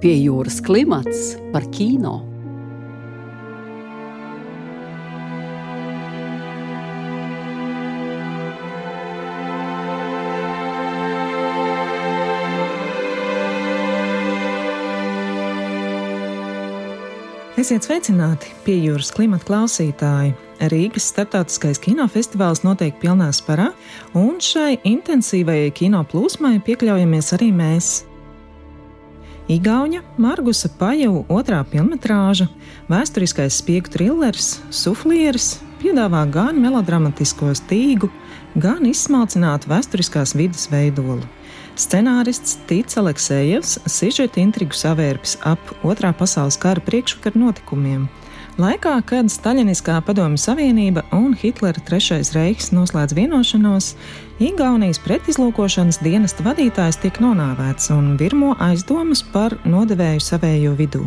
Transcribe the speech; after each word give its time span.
Pie 0.00 0.14
jūras 0.16 0.62
klimats 0.64 1.34
par 1.52 1.66
kino. 1.76 2.22
Esiet 17.60 17.84
sveicināti 17.84 18.48
pie 18.64 18.78
jūras 18.80 19.12
klimata 19.12 19.44
klausītāji. 19.52 20.32
Rīgas 20.72 21.12
starptautiskais 21.12 21.76
kinofestivāls 21.84 22.64
notiek 22.64 22.96
pilnā 23.04 23.28
sparā, 23.36 23.74
un 24.16 24.40
šai 24.40 24.78
intensīvajai 24.80 25.74
kino 25.76 26.06
plūsmai 26.08 26.56
piekļaujamies 26.64 27.36
arī 27.36 27.52
mēs. 27.52 27.98
Igaunija 29.50 30.04
Margusa 30.14 30.68
Pajau 30.78 31.24
otrā 31.26 31.64
filmas, 31.66 32.44
vēsturiskais 32.86 33.56
spiegu 33.58 33.90
trilleris, 33.90 34.60
suflieris 34.70 35.56
piedāvā 35.80 36.20
gan 36.30 36.60
melodramatisko 36.62 37.50
stīgu, 37.58 38.12
gan 38.54 38.86
izsmalcinātu 38.86 39.72
vēsturiskās 39.72 40.36
vidas 40.38 40.68
veidolu. 40.70 41.26
Scenārists 41.74 42.60
Tīts 42.70 43.00
Aleksējevs 43.02 43.80
sižeta 43.90 44.38
intrigu 44.38 44.78
savērpis 44.78 45.40
ap 45.42 45.74
Otrā 45.82 46.12
pasaules 46.14 46.54
kara 46.54 46.86
priekšvakar 46.86 47.34
notikumiem. 47.34 48.06
Laikā, 48.60 48.98
kad 49.08 49.30
Staļiniskā 49.32 49.94
padomju 50.04 50.36
savienība 50.40 51.06
un 51.16 51.30
Hitlera 51.38 51.80
trešais 51.86 52.34
reiks 52.34 52.74
noslēdz 52.76 53.14
vienošanos, 53.16 53.94
Igaunijas 54.42 55.00
pretizlūkošanas 55.00 56.00
dienesta 56.04 56.44
vadītājs 56.44 56.98
tiek 57.00 57.22
nonāvēts 57.24 57.88
un 57.94 58.18
virmo 58.20 58.50
aizdomas 58.60 59.22
par 59.32 59.56
nodevēju 59.64 60.26
savējo 60.26 60.74
vidū. 60.76 61.06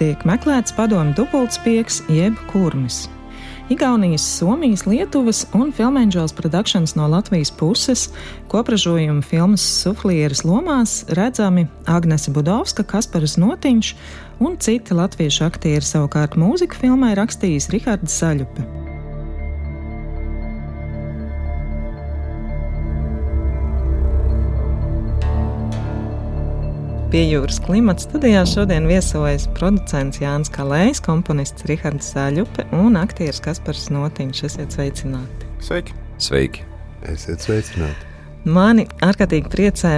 Tiek 0.00 0.24
meklēts 0.28 0.72
padomju 0.78 1.18
dubultspiegs 1.18 2.06
jeb 2.08 2.40
kurmis. 2.54 3.04
Igaunijas, 3.68 4.24
Somijas, 4.38 4.86
Lietuvas 4.88 5.42
un 5.52 5.74
Filmēņģels 5.76 6.32
Productions 6.38 6.94
no 6.96 7.04
Latvijas 7.12 7.50
puses 7.52 8.06
kopražojuma 8.48 9.20
filmas 9.20 9.66
suflieres 9.82 10.40
lomās 10.48 11.02
redzami 11.12 11.66
Agnese 11.84 12.32
Budovska, 12.32 12.86
Kasparas 12.88 13.36
Notiņš 13.36 13.92
un 14.40 14.56
citi 14.62 14.94
latviešu 14.94 15.46
aktieri 15.48 15.84
savukārt 15.84 16.36
mūziku 16.38 16.78
filmai 16.78 17.14
rakstījis 17.18 17.70
Rihards 17.74 18.20
Zaļupe. 18.20 18.66
Pie 27.08 27.22
jūras 27.24 27.56
klimata 27.64 28.04
studijā 28.04 28.42
šodien 28.44 28.84
viesojas 28.84 29.46
producents 29.56 30.20
Jānis 30.20 30.50
Kalējs, 30.52 31.00
komponists 31.00 31.64
Rihards 31.70 32.10
Zāļupe 32.12 32.66
un 32.76 32.98
aktieris 33.00 33.40
Kaspars 33.40 33.86
Notiņš. 33.94 34.42
Esiet 34.50 34.76
sveicināti! 34.76 35.48
Sveiki! 35.64 35.96
Sveiki! 36.20 36.66
Esiet 37.08 37.40
sveicināti! 37.40 38.04
Mani 38.44 38.84
ārkārtīgi 39.00 39.48
priecē 39.48 39.94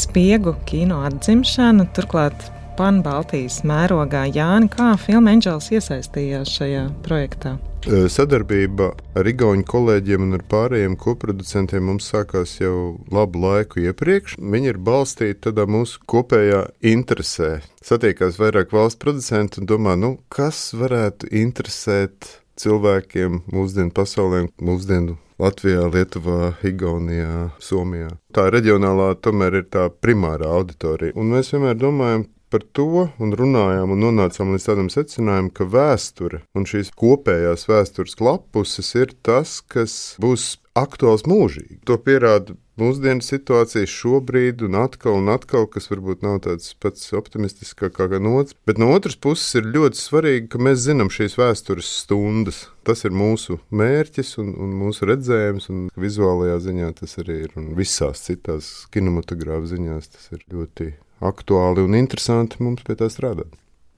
spiegu 0.00 0.56
kino 0.64 1.02
atzimšana, 1.04 1.84
turklāt 1.92 2.48
Pan-Baltijas 2.78 3.60
mērogā. 3.66 4.24
Jāni, 4.34 4.70
kā 4.72 4.94
filma 5.00 5.34
Angels 5.34 5.70
iesaistījās 5.74 6.50
šajā 6.58 6.88
projektā? 7.06 7.54
Sadarbība 7.84 8.92
ar 9.18 9.28
Igaunijas 9.28 9.68
kolēģiem 9.68 10.22
un 10.24 10.38
ar 10.38 10.44
pārējiem 10.48 10.94
koproducentiem 11.00 11.84
mums 11.84 12.06
sākās 12.08 12.56
jau 12.62 12.96
labu 13.12 13.42
laiku 13.42 13.82
iepriekš. 13.84 14.38
Viņi 14.40 14.72
ir 14.72 14.80
balstīti 14.80 15.42
tādā 15.50 15.66
mūsu 15.68 16.00
kopējā 16.08 16.62
interesē. 16.94 17.58
Satiekās 17.84 18.40
vairāk 18.40 18.72
valsts 18.72 19.02
producentu 19.02 19.60
un 19.60 19.68
domā, 19.68 19.98
nu, 20.00 20.16
kas 20.32 20.70
varētu 20.78 21.28
interesēt 21.44 22.30
cilvēkiem 22.60 23.44
mūsdienu 23.52 23.92
pasaulē, 23.94 24.46
mūsdienu 24.64 25.18
Latvijā, 25.42 25.88
Lietuvā, 25.90 26.52
Igaunijā, 26.62 27.50
Somijā. 27.58 28.12
Tā 28.34 28.46
reģionālā 28.54 29.16
tomēr 29.18 29.58
ir 29.60 29.66
tā 29.66 29.88
primārā 29.90 30.52
auditorija. 30.60 31.16
Un 31.18 31.32
mēs 31.34 31.50
vienmēr 31.52 31.74
domājam, 31.80 32.28
par 32.54 32.62
to 32.78 33.08
un 33.18 33.34
runājām 33.34 33.90
un 33.90 34.04
nonācām 34.04 34.52
līdz 34.54 34.68
tādam 34.68 34.90
secinājumam, 34.92 35.50
ka 35.50 35.66
vēsture 35.66 36.44
un 36.54 36.68
šīs 36.70 36.92
kopējās 36.94 37.66
vēstures 37.66 38.20
lapuses 38.22 38.94
ir 38.94 39.16
tas, 39.26 39.58
kas 39.58 40.14
būs 40.22 40.52
aktuāls 40.78 41.26
mūžīgi. 41.26 41.80
To 41.90 41.96
pierāda 41.98 42.54
mūsdienu 42.78 43.22
situācija 43.22 43.90
šobrīd, 43.90 44.64
un 44.66 44.78
atkal, 44.78 45.18
un 45.20 45.30
atkal, 45.34 45.66
kas 45.70 45.90
varbūt 45.90 46.24
nav 46.26 46.40
tāds 46.46 46.72
pats 46.82 47.10
optimistiskākais 47.14 48.22
nots. 48.22 48.56
Bet 48.66 48.78
no 48.82 48.90
otras 48.94 49.18
puses 49.18 49.54
ir 49.58 49.70
ļoti 49.74 49.98
svarīgi, 50.00 50.48
ka 50.54 50.62
mēs 50.62 50.82
zinām 50.86 51.10
šīs 51.14 51.38
vēstures 51.38 51.90
stundas. 52.02 52.68
Tas 52.86 53.02
ir 53.06 53.14
mūsu 53.16 53.60
mērķis 53.74 54.36
un, 54.42 54.52
un 54.60 54.74
mūsu 54.82 55.08
redzējums, 55.10 55.70
un 55.72 55.86
vizuālajā 55.98 56.58
ziņā 56.66 56.90
tas 57.00 57.18
arī 57.22 57.40
ir. 57.46 57.54
Un 57.58 57.72
visās 57.78 58.26
citās 58.26 58.74
kinematogrāfijas 58.94 59.74
ziņās 59.74 60.14
tas 60.14 60.30
ir 60.34 60.46
ļoti 60.52 60.92
aktuāli 61.22 61.84
un 61.84 61.98
interesanti 61.98 62.62
mums 62.62 62.82
pie 62.86 62.96
tā 62.98 63.10
strādāt. 63.12 63.52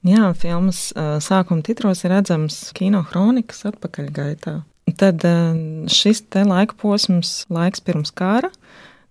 Jā, 0.07 0.29
filmas 0.37 0.91
sākuma 1.25 1.65
titros 1.65 2.03
ir 2.05 2.13
redzams 2.13 2.67
kino 2.77 3.01
kronikas 3.09 3.65
atpakaļgaitā. 3.67 4.59
Tad 4.97 5.23
šis 5.91 6.21
te 6.31 6.45
laika 6.47 6.77
posms, 6.79 7.41
laiks 7.51 7.81
pirms 7.83 8.13
kara, 8.15 8.51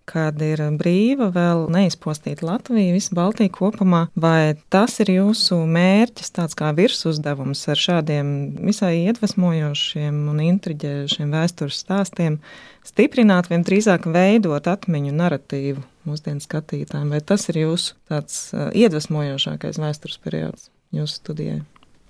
kad 0.06 0.38
ir 0.40 0.62
brīva, 0.78 1.28
vēl 1.34 1.66
neizpostīta 1.74 2.46
Latvija, 2.46 2.94
visa 2.94 3.14
Baltija 3.18 3.50
kopumā, 3.52 4.04
vai 4.14 4.54
tas 4.72 4.94
ir 5.02 5.10
jūsu 5.16 5.58
mērķis, 5.66 6.30
tāds 6.38 6.56
kā 6.56 6.70
virsuzdevums 6.78 7.64
ar 7.72 7.82
šādiem 7.82 8.30
visai 8.62 8.94
iedvesmojošiem 9.02 10.22
un 10.30 10.40
intriģējošiem 10.46 11.34
vēstures 11.34 11.82
stāstiem, 11.82 12.38
stiprināt, 12.86 13.50
vai 13.50 13.60
drīzāk 13.66 14.06
veidot 14.14 14.70
atmiņu 14.70 15.12
narratīvu 15.18 15.84
mūsdienu 16.08 16.42
skatītājiem, 16.44 17.12
vai 17.14 17.22
tas 17.24 17.48
ir 17.50 17.60
jūsu 17.64 17.96
tāds 18.10 18.50
iedvesmojošākais 18.54 19.80
vēstures 19.82 20.20
periods 20.22 20.70
jūsu 20.94 21.20
studijai? 21.20 21.60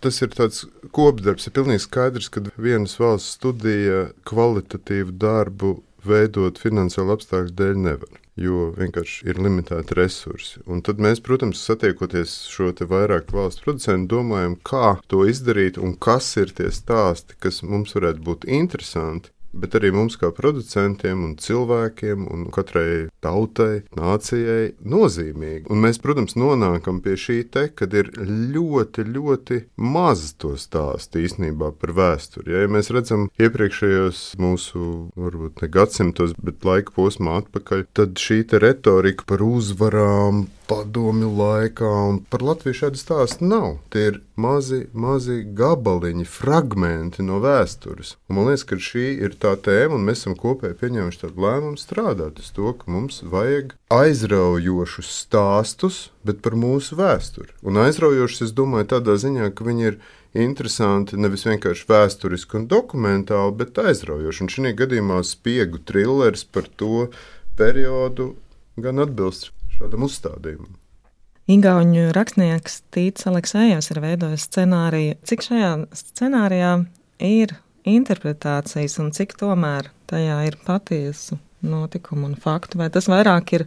Tas 0.05 0.21
ir 0.23 0.31
tāds 0.37 0.67
kopdarbs. 0.95 1.49
Ir 1.49 1.55
pilnīgi 1.57 1.87
skaidrs, 1.87 2.29
ka 2.31 2.45
vienas 2.61 2.99
valsts 3.01 3.39
studija 3.39 4.11
kvalitatīvu 4.29 5.17
darbu 5.19 5.79
veidot 6.07 6.61
finansiālu 6.63 7.17
apstākļu 7.17 7.55
dēļ 7.59 7.83
nevar. 7.89 8.23
Jo 8.37 8.67
vienkārši 8.77 9.31
ir 9.31 9.39
limitēti 9.41 9.97
resursi. 9.97 10.61
Un 10.69 10.83
tad 10.85 11.01
mēs, 11.01 11.23
protams, 11.25 11.63
satiekoties 11.65 12.35
šo 12.53 12.69
vairāk 12.91 13.33
valstu 13.33 13.65
producentu, 13.65 14.19
domājam, 14.19 14.59
kā 14.61 14.99
to 15.09 15.25
izdarīt 15.25 15.81
un 15.81 15.97
kas 15.97 16.29
ir 16.37 16.53
tie 16.53 16.69
stāsti, 16.69 17.39
kas 17.41 17.63
mums 17.65 17.97
varētu 17.97 18.21
būt 18.29 18.45
interesanti 18.45 19.33
bet 19.61 19.77
arī 19.79 19.93
mums, 19.95 20.19
kā 20.21 20.31
producentiem 20.35 21.25
un 21.27 21.35
cilvēkiem, 21.41 22.27
un 22.33 22.47
katrai 22.55 23.09
tautai, 23.25 23.85
nācijai, 23.97 24.75
nozīmīgi. 24.87 25.67
Un 25.73 25.83
mēs, 25.85 26.01
protams, 26.03 26.37
nonākam 26.39 27.01
pie 27.05 27.17
šī 27.21 27.39
te, 27.53 27.67
kad 27.77 27.95
ir 27.97 28.13
ļoti, 28.17 29.07
ļoti 29.17 29.61
maz 29.83 30.29
to 30.41 30.55
stāstu 30.61 31.25
īstenībā 31.25 31.73
par 31.81 31.95
vēsturi. 31.97 32.53
Ja, 32.55 32.65
ja 32.65 32.73
mēs 32.73 32.93
redzam 32.95 33.29
iepriekšējos 33.41 34.27
mūsu, 34.43 34.85
varbūt 35.19 35.65
ne 35.65 35.71
gadsimtos, 35.73 36.37
bet 36.39 36.67
laika 36.67 36.95
posmā 36.97 37.41
atpakaļ, 37.43 37.87
tad 37.97 38.21
šī 38.21 38.45
retorika 38.61 39.27
par 39.27 39.43
uzvarām, 39.43 40.47
padomju 40.71 41.31
laikā, 41.39 41.91
un 42.11 42.23
par 42.31 42.45
Latviju 42.47 42.81
šādu 42.83 43.01
stāstu 43.01 43.47
nav. 43.49 43.77
Tie 43.93 44.09
ir 44.11 44.21
mazi, 44.41 44.83
mazi 44.93 45.41
gabaliņi, 45.57 46.27
fragmenti 46.29 47.25
no 47.25 47.39
vēstures. 47.43 48.15
Un 48.29 48.39
man 48.39 48.51
liekas, 48.51 48.67
ka 48.69 48.79
šī 48.89 49.07
ir 49.27 49.37
tā 49.41 49.55
tēma, 49.57 49.97
un 49.97 50.05
mēs 50.07 50.23
esam 50.23 50.37
kopēji 50.39 50.79
pieņēmuši 50.83 51.23
tādu 51.25 51.45
lēmumu 51.47 51.81
strādāt 51.81 52.41
uz 52.43 52.53
to, 52.57 52.73
ka 52.77 52.93
mums 52.93 53.23
vajag 53.25 53.75
aizraujošus 53.95 55.11
stāstus, 55.25 56.01
bet 56.27 56.43
par 56.45 56.59
mūsu 56.59 56.99
vēsturi. 57.01 57.55
Un 57.67 57.81
aizraujošus, 57.87 58.49
es 58.49 58.55
domāju, 58.57 58.91
tādā 58.97 59.17
ziņā, 59.21 59.51
ka 59.57 59.67
viņi 59.67 59.91
ir 59.91 60.01
interesanti 60.37 61.19
nevis 61.21 61.47
vienkārši 61.49 61.87
vēsturiski 61.89 62.61
un 62.61 62.67
dokumentāli, 62.71 63.57
bet 63.61 63.79
aizraujoši. 63.81 64.45
Un 64.45 64.53
šī 64.53 64.75
gadījumā 64.77 65.23
spiegu 65.25 65.81
trilleris 65.81 66.45
par 66.45 66.69
to 66.77 67.09
periodu 67.57 68.35
gan 68.77 69.01
atbilst 69.01 69.53
šādam 69.79 70.05
uzstādījumam. 70.09 70.77
Igaunijas 71.47 72.11
rakstnieks 72.17 72.81
Tīts 72.91 73.29
Aleksējevs 73.31 73.93
ir 73.93 74.01
veidojis 74.03 74.49
scenāriju. 74.49 75.15
Cik 75.31 75.45
šajā 75.47 75.69
scenārijā 75.95 76.73
ir 77.23 77.53
interpretācijas 77.87 78.97
un 78.99 79.13
cik 79.15 79.37
tomēr 79.39 79.93
tajā 80.11 80.41
ir 80.49 80.57
patiesu 80.67 81.39
notikumu 81.63 82.27
un 82.33 82.35
faktu? 82.35 82.81
Vai 82.81 82.89
tas 82.91 83.07
vairāk 83.07 83.53
ir 83.61 83.65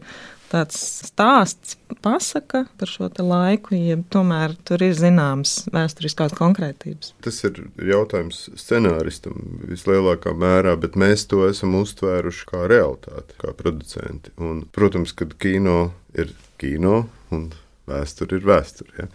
tāds 0.51 0.81
stāsts, 1.07 1.77
pasaka 2.03 2.65
par 2.81 2.91
šo 2.91 3.07
laiku, 3.23 3.77
ja 3.77 3.95
tomēr 4.11 4.57
tur 4.67 4.83
ir 4.83 4.97
zināmas 4.99 5.69
vēsturiskās 5.71 6.35
konkrētības? 6.35 7.13
Tas 7.23 7.39
ir 7.47 7.63
jautājums 7.79 8.41
scenāristam 8.59 9.39
vislielākā 9.71 10.35
mērā, 10.35 10.75
bet 10.83 10.99
mēs 10.99 11.29
to 11.31 11.45
esam 11.47 11.79
uztvēruši 11.79 12.51
kā 12.51 12.67
realitāti, 12.67 13.39
kā 13.39 13.55
producenti. 13.55 14.35
Un, 14.35 14.65
protams, 14.75 15.15
kad 15.15 15.37
kino 15.39 15.93
ir 16.11 16.35
kino 16.59 17.05
un 17.31 17.51
vēsture 17.89 18.39
ir 18.39 18.47
vēsture. 18.47 18.95
Ja? 18.97 19.07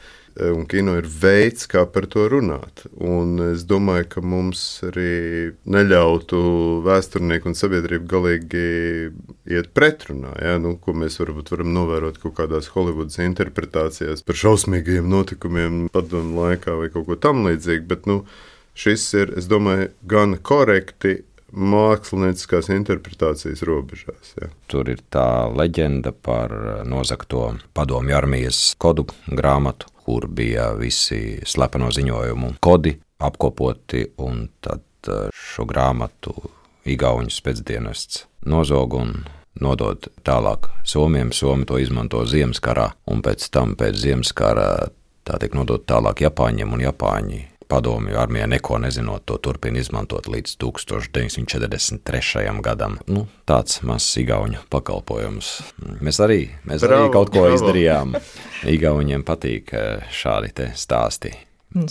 Un 0.51 0.65
kino 0.67 0.97
ir 0.99 1.07
veids, 1.07 1.69
kā 1.71 1.85
par 1.87 2.09
to 2.11 2.25
runāt. 2.31 2.83
Un 2.99 3.39
es 3.53 3.63
domāju, 3.71 4.09
ka 4.17 4.23
mums 4.27 4.63
arī 4.89 5.53
neļautu 5.71 6.41
vēsturnieku 6.87 7.53
un 7.53 7.55
sabiedrību 7.59 8.09
galīgi 8.11 8.65
iet 9.55 9.71
pretrunā. 9.79 10.35
Ja? 10.43 10.57
Nu, 10.63 10.75
ko 10.83 10.97
mēs 10.99 11.21
varbūt 11.23 11.55
varam 11.55 11.71
novērot 11.77 12.19
kaut 12.23 12.35
kādās 12.41 12.73
Holivudas 12.75 13.21
interpretācijās 13.23 14.27
par 14.27 14.41
šausmīgajiem 14.43 15.07
notikumiem 15.13 15.85
padomu 15.95 16.43
laikā 16.43 16.75
vai 16.83 16.91
kaut 16.91 17.07
ko 17.13 17.21
tamlīdzīgu. 17.29 17.87
Bet 17.95 18.11
nu, 18.11 18.25
šis 18.75 19.07
ir, 19.21 19.37
es 19.39 19.47
domāju, 19.51 19.93
gan 20.11 20.35
korekti 20.43 21.21
mākslinieckās 21.55 22.71
interpretācijas 22.75 23.63
robežās. 23.67 24.35
Ja. 24.41 24.51
Tur 24.71 24.91
ir 24.93 25.03
tā 25.13 25.47
leģenda 25.55 26.13
par 26.13 26.55
nozagto 26.89 27.55
padomju 27.77 28.17
armijas 28.17 28.61
kodu 28.81 29.07
grāmatu, 29.27 29.91
kur 30.05 30.27
bija 30.29 30.73
visi 30.79 31.41
slepeno 31.47 31.91
ziņojumu 31.95 32.57
kodi 32.65 32.97
apkopoti, 33.25 34.05
un 34.25 34.49
tad 34.61 34.85
eh, 35.09 35.31
šo 35.33 35.67
grāmatu 35.69 36.35
Igaunijas 36.85 37.41
pēcdienests 37.41 38.27
nozog 38.45 38.99
un 38.99 39.15
nodod 39.61 40.11
tālāk 40.27 40.69
Somijam. 40.85 41.33
Somi 41.33 41.65
to 41.65 41.79
izmanto 41.81 42.21
Ziemasskarā, 42.29 42.91
un 43.09 43.23
pēc 43.25 43.49
tam 43.55 43.73
pēc 43.79 43.97
Ziemasskarā 44.03 44.69
tā 45.25 45.39
tiek 45.41 45.57
nodot 45.57 45.87
tālāk 45.89 46.27
Japāņiem, 46.27 46.75
un 46.77 46.85
Japāņi 46.85 47.41
padomju 47.75 48.19
armija 48.19 48.47
neko 48.47 48.79
nezinot, 48.79 49.25
to 49.27 49.35
turpina 49.43 49.79
izmantot 49.83 50.29
līdz 50.31 50.57
1943. 50.63 52.61
gadam. 52.63 52.99
Nu, 53.11 53.27
tāds 53.51 53.83
mazs 53.83 54.15
igauņu 54.23 54.59
pakalpojums. 54.71 55.49
Mēs 55.99 56.21
arī, 56.23 56.55
mēs 56.69 56.87
bravo, 56.87 57.09
arī 57.09 57.13
kaut 57.17 57.29
ko 57.35 57.43
bravo. 57.43 57.57
izdarījām. 57.59 58.15
Igauniem 58.71 59.27
patīk 59.27 59.75
eh, 59.75 60.07
šādi 60.15 60.71
stāsti. 60.79 61.35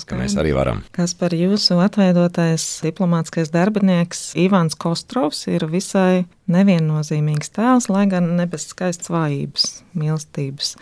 Ka 0.07 0.15
mēs 0.15 0.37
arī 0.39 0.53
varam. 0.55 0.79
Kas 0.95 1.11
par 1.19 1.35
jūsu 1.35 1.75
atveidotais 1.83 2.63
diplomātskais 2.85 3.51
darbinieks 3.51 4.29
Ivans 4.39 4.79
Kostrovs 4.79 5.43
ir 5.51 5.67
visai 5.67 6.23
neviennozīmīgs 6.47 7.51
tēls, 7.57 7.91
lai 7.91 8.05
gan 8.07 8.37
ne 8.37 8.47
bez 8.47 8.69
skaistas 8.71 9.11
vājības, 9.11 9.83
mīlestības. 9.99 10.77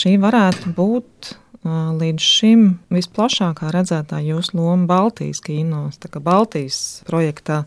Šī 0.00 0.16
varētu 0.22 0.72
būt 0.72 1.34
līdz 1.64 2.24
šim 2.24 2.64
visplašākā 2.92 3.70
redzētā 3.72 4.20
jūsu 4.24 4.58
loma 4.58 4.88
Baltijas 4.88 5.40
kinos, 5.44 5.96
tā 6.00 6.10
kā 6.12 6.20
Baltijas 6.20 7.02
projektā. 7.08 7.64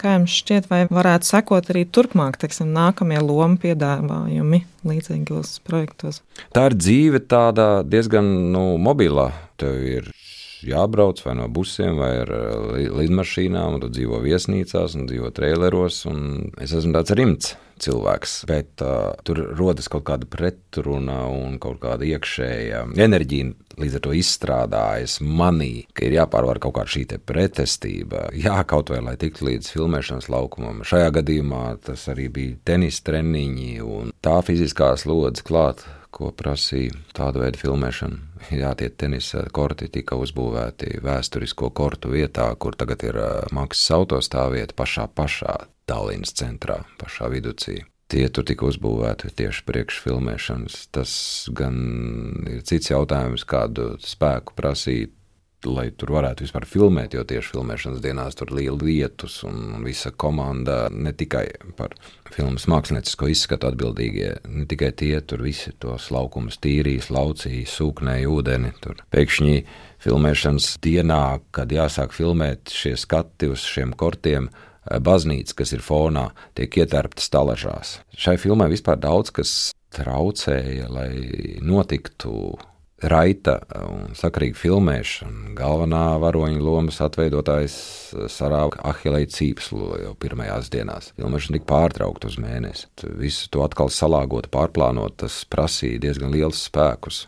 Kā 0.00 0.14
jums 0.14 0.32
šķiet, 0.32 0.70
vai 0.70 0.86
varētu 0.88 1.28
sekot 1.28 1.66
arī 1.68 1.82
turpmāk, 1.84 2.38
teiksim, 2.40 2.70
nākamie 2.72 3.18
lomu 3.20 3.60
piedāvājumi 3.60 4.62
līdzīgos 4.88 5.58
projektos? 5.68 6.22
Tā 6.56 6.70
ir 6.70 6.78
dzīve 6.80 7.20
tāda 7.28 7.82
diezgan 7.84 8.30
nu, 8.54 8.78
mobilā. 8.80 9.28
Tev 9.60 9.76
ir 9.84 10.08
jābrauc 10.66 11.20
vai 11.24 11.36
no 11.38 11.48
busiem, 11.52 11.98
vai 12.00 12.12
ar 12.22 12.32
lidmašīnām, 13.00 13.76
un 13.76 13.84
tu 13.84 13.90
dzīvo 13.92 14.22
viesnīcās, 14.24 14.96
un 14.98 15.08
dzīvo 15.10 15.32
traileros. 15.34 16.04
Un 16.10 16.52
es 16.62 16.74
esmu 16.76 16.96
tāds 16.96 17.14
rimts 17.18 17.54
cilvēks, 17.82 18.34
bet 18.46 18.82
uh, 18.84 19.12
tur 19.26 19.40
rodas 19.58 19.88
kaut 19.92 20.04
kāda 20.08 20.28
pretruna 20.30 21.24
un 21.30 21.58
kaut 21.62 21.80
kāda 21.82 22.06
iekšēja 22.06 22.86
enerģija. 23.02 23.52
Līdz 23.80 23.96
ar 23.96 24.02
to 24.04 24.12
izstrādājas 24.12 25.14
manī, 25.24 25.86
ka 25.96 26.04
ir 26.04 26.18
jāpārvar 26.18 26.60
kaut 26.62 26.76
kāda 26.76 26.92
šī 26.92 27.06
pretestība. 27.24 28.26
Jā, 28.36 28.58
kaut 28.68 28.92
vai 28.92 29.00
lai 29.00 29.16
tiktu 29.20 29.48
līdz 29.48 29.70
filmēšanas 29.72 30.28
laukumam. 30.32 30.82
Šajā 30.86 31.08
gadījumā 31.18 31.64
tas 31.88 32.04
arī 32.12 32.28
bija 32.32 32.60
tenis 32.68 33.00
treniņi 33.06 33.72
un 33.80 34.12
tā 34.22 34.36
fiziskā 34.44 34.92
slodze 35.00 35.44
klāt, 35.48 35.86
ko 36.12 36.30
prasīja 36.36 36.98
tāda 37.16 37.42
veida 37.42 37.60
filmēšana. 37.60 38.18
Jā, 38.52 38.72
tie 38.78 38.90
tenisa 38.90 39.44
korti 39.54 39.88
tika 39.92 40.18
uzbūvēti 40.20 40.98
vēsturisko 41.04 41.70
kortu 41.74 42.12
vietā, 42.12 42.50
kur 42.60 42.76
tagad 42.78 43.04
ir 43.06 43.18
maksas 43.54 43.94
autostāvvieta 43.98 44.76
pašā 44.78 45.08
pašā 45.16 45.56
Tallinas 45.88 46.34
centrā, 46.38 46.82
pašā 47.00 47.30
viducī. 47.32 47.80
Tie 48.12 48.26
tur 48.28 48.44
tika 48.44 48.66
uzbūvēti 48.68 49.30
tieši 49.38 49.64
priekšfilmēšanas. 49.70 50.74
Tas 50.92 51.12
gan 51.56 51.76
ir 52.50 52.60
cits 52.68 52.92
jautājums, 52.92 53.46
kādu 53.48 53.94
spēku 54.04 54.52
prasīt, 54.58 55.14
lai 55.68 55.88
tur 55.96 56.14
varētu 56.16 56.46
vispār 56.46 56.66
filmēt, 56.68 57.14
jo 57.16 57.24
tieši 57.28 57.52
filmēšanas 57.54 58.02
dienās 58.04 58.38
tur 58.38 58.52
bija 58.54 58.74
lietus 58.74 59.40
un 59.48 59.84
visa 59.84 60.10
komanda, 60.10 60.86
ne 60.90 61.12
tikai 61.16 61.46
par 61.78 61.94
filmas 62.32 62.66
māksliniecisko 62.70 63.30
izskatu 63.32 63.70
atbildīgie, 63.70 64.34
ne 64.48 64.66
tikai 64.70 64.90
tie 64.96 65.14
tur 65.20 65.44
visi 65.46 65.74
tos 65.82 66.10
laukumus 66.14 66.58
tīrīs, 66.62 67.12
laucīja, 67.12 67.68
sūknēja 67.70 68.32
ūdeni. 68.32 68.74
Tur 68.82 69.04
pēkšņi 69.14 69.62
filmēšanas 70.02 70.74
dienā, 70.82 71.22
kad 71.54 71.72
jāsāk 71.72 72.14
filmēt 72.16 72.74
šie 72.74 72.96
skati 72.98 73.52
uz 73.52 73.64
šiem 73.68 73.96
kortiem, 73.98 74.50
Eh, 74.82 74.98
baznīca, 74.98 75.54
kas 75.60 75.72
ir 75.76 75.82
fonā, 75.84 76.30
tiek 76.58 76.74
ietērpta 76.82 77.22
stalažās. 77.22 78.00
Šai 78.18 78.34
filmai 78.40 78.66
vispār 78.72 78.98
daudz 78.98 79.30
kas 79.34 79.52
traucēja, 79.94 80.88
lai 80.90 81.12
notiktu 81.62 82.56
raita 83.08 83.56
un 83.88 84.12
sakarīga 84.18 84.58
filmēšana. 84.58 85.52
Galvenā 85.58 86.04
varoņa 86.22 86.60
lomas 86.62 87.00
atveidotājs 87.04 87.76
sarāva 88.32 88.78
ahilēju 88.92 89.30
cīpslu 89.36 89.88
jau 90.04 90.12
pirmajās 90.22 90.70
dienās. 90.72 91.10
Filmēšana 91.18 91.58
tika 91.58 91.68
pārtraukta 91.72 92.30
uz 92.30 92.38
mēnesi. 92.42 92.86
Visu 93.18 93.50
to 93.52 93.64
atkal 93.66 93.90
salāgot, 93.92 94.50
pārplānot, 94.52 95.18
tas 95.24 95.42
prasīja 95.50 96.02
diezgan 96.06 96.32
liels 96.34 96.62
spēkus. 96.68 97.26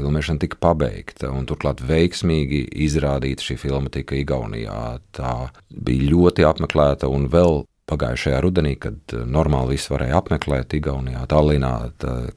Filmēšana 0.00 0.40
tika 0.40 0.56
pabeigta, 0.62 1.32
un 1.34 1.48
turklāt 1.50 1.82
veiksmīgi 1.84 2.62
izrādīta 2.86 3.44
šī 3.44 3.58
filma 3.60 3.90
tika 3.92 4.16
Igaunijā. 4.16 5.00
Tā 5.16 5.34
bija 5.68 6.12
ļoti 6.14 6.46
apmeklēta 6.48 7.10
un 7.10 7.26
vēl 7.32 7.64
pagājušajā 7.90 8.38
rudenī, 8.44 8.76
kad 8.80 9.14
normāli 9.26 9.76
viss 9.76 9.90
varēja 9.92 10.20
apmeklēt 10.20 10.76
Igaunijā, 10.78 11.24
Tallinā, 11.30 11.74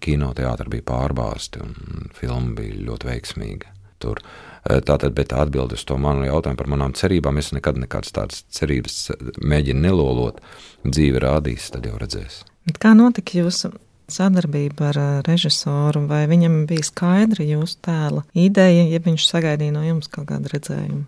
kinoteātri 0.03 0.75
bija 0.77 0.87
pārbāzti 0.89 1.61
un 1.63 2.09
filma 2.17 2.57
bija 2.57 2.81
ļoti 2.89 3.09
veiksmīga. 3.11 3.71
Tur. 4.03 4.19
Tātad, 4.63 5.11
bet 5.15 5.31
atbildi 5.35 5.75
uz 5.75 5.83
to 5.87 5.95
manu 5.99 6.25
jautājumu 6.27 6.59
par 6.59 6.69
manām 6.71 6.93
cerībām, 6.95 7.39
es 7.39 7.53
nekad 7.55 7.79
nekādas 7.79 8.13
tādas 8.15 8.43
cerības 8.51 8.97
mēģinu 9.43 9.83
nelolot. 9.83 10.39
Dzīve 10.83 11.19
rādīs, 11.23 11.69
tad 11.71 11.87
jau 11.87 11.95
redzēs. 11.99 12.41
Kā 12.79 12.93
notika 12.95 13.37
jūsu 13.39 13.73
sadarbība 14.11 14.91
ar 14.91 14.99
režisoru, 15.27 16.05
vai 16.07 16.25
viņam 16.31 16.63
bija 16.67 16.83
skaidra 16.87 17.45
jūsu 17.47 17.79
tēla 17.83 18.23
ideja, 18.35 18.85
ja 18.91 18.99
viņš 19.03 19.27
sagaidīja 19.29 19.75
no 19.75 19.83
jums 19.87 20.11
kaut 20.11 20.29
kādu 20.31 20.51
redzējumu? 20.51 21.05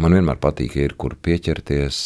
Man 0.00 0.14
vienmēr 0.16 0.38
patīk, 0.40 0.76
ja 0.78 0.86
ir 0.88 0.94
kur 0.96 1.16
pieķerties 1.20 1.96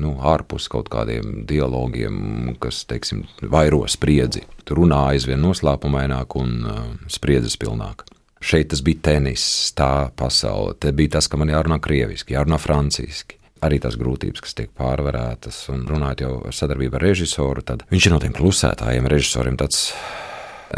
nu, 0.00 0.14
ārpus 0.24 0.68
kaut 0.72 0.88
kādiem 0.92 1.42
dialogiem, 1.48 2.54
kas, 2.62 2.84
teiksim, 2.88 3.26
vairo 3.42 3.82
spriedzi. 3.90 4.46
Tur 4.64 4.82
runā 4.82 5.02
aizvien 5.12 5.42
noslēpumaināk 5.44 6.38
un 6.40 6.54
uh, 6.64 6.78
spriedzes 7.12 7.58
pilnāk. 7.60 8.06
Šeit 8.40 8.70
tas 8.72 8.80
bija 8.86 9.02
tenis, 9.10 9.42
tā 9.76 10.08
pasaule. 10.16 10.76
Te 10.80 10.92
bija 10.94 11.18
tas, 11.18 11.28
ka 11.28 11.40
man 11.40 11.50
jārunā 11.52 11.80
krieviski, 11.82 12.36
jārunā 12.36 12.60
franciski 12.62 13.38
arī 13.64 13.80
tās 13.82 13.96
grūtības, 13.98 14.42
kas 14.44 14.54
tiek 14.54 14.70
pārvarētas. 14.78 15.64
Un 15.74 15.84
runājot 15.90 16.24
jau 16.24 16.32
ar 16.46 16.54
sadarbību 16.54 16.98
ar 16.98 17.06
režisoru, 17.08 17.64
tad 17.66 17.84
viņš 17.90 18.06
ir 18.06 18.14
no 18.14 18.20
tiem 18.22 18.36
klusētājiem, 18.36 19.10
režisoriem 19.10 19.58
tāds 19.58 19.88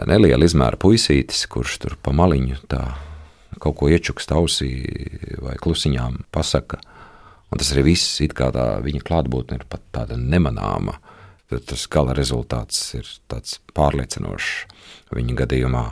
neliela 0.08 0.46
izmēra 0.46 0.80
puisītis, 0.80 1.44
kurš 1.50 1.78
tur 1.84 1.96
pa 2.00 2.14
maliņu 2.16 2.62
tā 2.70 2.84
kaut 3.60 3.78
ko 3.80 3.90
iečukst 3.92 4.32
ausī 4.34 4.70
vai 5.42 5.56
klusiņām 5.60 6.24
pasaka. 6.32 6.80
Un 7.50 7.58
tas 7.58 7.72
arī 7.74 7.90
viss, 7.90 8.20
it 8.22 8.34
kā 8.38 8.50
tā 8.54 8.66
viņa 8.84 9.02
klātbūtne 9.06 9.60
ir 9.60 9.66
pat 9.70 9.82
tāda 9.94 10.18
nemanāma. 10.18 10.98
Tas 11.50 11.88
gala 11.90 12.14
rezultāts 12.14 12.92
ir 12.94 13.08
tāds 13.30 13.58
pārliecinošs 13.74 14.50
viņa 15.16 15.36
gadījumā. 15.42 15.86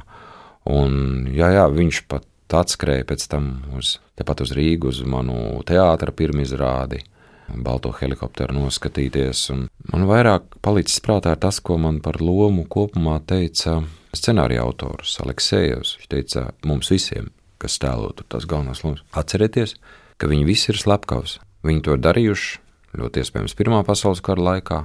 Un, 0.70 0.92
jā, 1.34 1.50
jā, 1.56 1.64
viņš 1.72 2.02
pat 2.10 2.26
atskrēja 2.54 3.06
pēc 3.08 3.24
tam 3.32 3.48
uz, 3.76 3.96
tepat 4.18 4.44
uz 4.44 4.52
Rīgu, 4.56 4.92
uz 4.92 5.02
manu 5.02 5.58
teātra 5.66 6.14
pirmizrādi, 6.14 7.00
balto 7.48 7.90
helikopteru 7.96 8.54
noskatīties. 8.56 9.48
Man 9.92 10.06
vairāk 10.08 10.60
palicis 10.64 11.00
prātā 11.04 11.34
tas, 11.40 11.60
ko 11.64 11.78
man 11.80 12.02
par 12.04 12.20
lomu 12.22 12.66
kopumā 12.70 13.18
teica 13.26 13.80
scenārija 14.16 14.64
autors 14.64 15.16
Aleksējevs. 15.24 15.96
Viņš 15.98 16.12
teica 16.12 16.44
mums 16.68 16.92
visiem, 16.92 17.32
kas 17.62 17.78
tēlotu 17.82 18.26
tās 18.30 18.46
galvenās 18.48 18.84
lomas, 18.84 19.04
atcerieties, 19.12 19.76
ka 20.18 20.30
viņi 20.30 20.48
visi 20.48 20.72
ir 20.72 20.80
slepkavs. 20.80 21.38
Viņi 21.66 21.84
to 21.86 21.96
darījuši 21.98 22.98
ļoti 22.98 23.24
iespējams 23.24 23.56
Pirmā 23.58 23.82
pasaules 23.86 24.22
kara 24.24 24.44
laikā, 24.52 24.82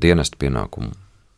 dienesta 0.00 0.38
pienākumu 0.40 0.94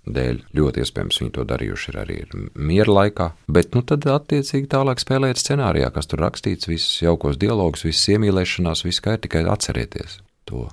dēļ. 0.09 0.41
Ļoti 0.57 0.83
iespējams, 0.83 1.21
viņi 1.23 1.35
to 1.37 1.45
darījuši 1.49 1.95
arī 2.01 2.19
miera 2.55 2.95
laikā. 3.01 3.29
Bet 3.51 3.77
nu, 3.77 3.83
tad, 3.87 4.07
attiecīgi, 4.09 4.71
tālāk 4.73 5.03
spēlēt 5.03 5.41
scenārijā, 5.41 5.91
kas 5.95 6.09
tur 6.11 6.23
rakstīts, 6.25 6.71
visas 6.71 7.03
jaukos 7.03 7.39
dialogus, 7.41 7.85
visas 7.87 8.09
iemīlēšanās, 8.15 8.85
viss 8.87 9.05
kā 9.05 9.17
ir 9.17 9.25
tikai 9.27 9.45
atcerieties 9.51 10.21
to. 10.49 10.69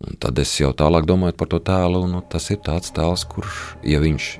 Un 0.00 0.16
tad 0.20 0.38
es 0.40 0.54
jau 0.56 0.72
tālāk 0.72 1.04
domāju 1.08 1.36
par 1.36 1.50
to 1.52 1.60
tēlu, 1.62 2.06
nu, 2.08 2.22
tas 2.32 2.48
ir 2.50 2.62
tāds 2.64 2.92
tēls, 2.96 3.26
kurš, 3.28 3.60
ja 3.84 4.00
viņš 4.00 4.30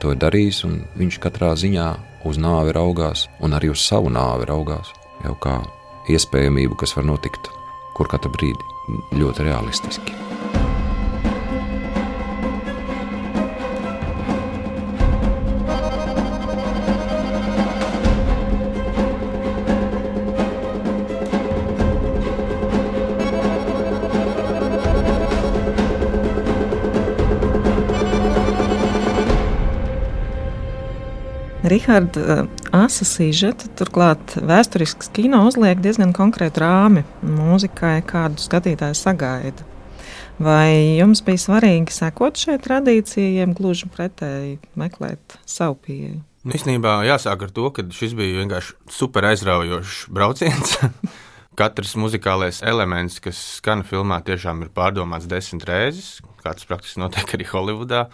to 0.00 0.14
ir 0.14 0.20
darījis, 0.22 0.62
un 0.66 0.78
viņš 0.96 1.20
katrā 1.22 1.52
ziņā 1.60 1.88
uz 2.24 2.40
nāvi 2.40 2.74
raugās, 2.76 3.28
un 3.44 3.56
arī 3.56 3.72
uz 3.74 3.84
savu 3.84 4.12
nāvi 4.12 4.48
raugās. 4.50 4.92
Jau 5.24 5.36
kā 5.40 5.60
iespējamību, 6.12 6.76
kas 6.80 6.96
var 6.96 7.08
notikt, 7.08 7.48
kur 7.96 8.10
katru 8.10 8.32
brīdi 8.34 9.20
ļoti 9.20 9.48
realistiski. 9.48 10.63
Rihards, 31.74 32.16
eh, 32.16 32.44
asa 32.70 33.04
sižeta, 33.08 33.66
turklāt 33.74 34.36
vēsturisks 34.38 35.08
kino 35.14 35.40
uzliek 35.48 35.80
diezgan 35.82 36.12
konkrētu 36.14 36.62
rāmi 36.62 37.02
mūzikai, 37.26 37.96
kādu 38.06 38.38
skatītājs 38.38 39.02
sagaida. 39.02 39.66
Vai 40.38 40.98
jums 40.98 41.22
bija 41.26 41.40
svarīgi 41.42 41.94
sekot 41.94 42.38
šai 42.38 42.60
tradīcijai, 42.62 43.48
gluži 43.58 43.90
pretēji 43.90 44.60
meklēt 44.78 45.38
savu 45.46 45.78
pieeju? 45.82 46.22
Īstenībā 46.44 46.98
jāsāk 47.08 47.46
ar 47.46 47.52
to, 47.56 47.68
ka 47.74 47.86
šis 47.94 48.14
bija 48.18 48.42
vienkārši 48.42 48.74
super 48.94 49.26
aizraujošs 49.32 50.06
brauciens. 50.14 50.76
Katrs 51.58 51.94
muzikālais 51.98 52.62
elements, 52.66 53.18
kas 53.22 53.38
skan 53.58 53.82
filmā, 53.86 54.20
tiešām 54.26 54.62
ir 54.66 54.70
pārdomāts 54.74 55.26
desmit 55.30 55.66
reizes, 55.70 56.18
kā 56.42 56.54
tas 56.54 56.66
praktiski 56.70 57.02
notiek 57.02 57.34
arī 57.34 57.50
Holivudā. 57.50 58.08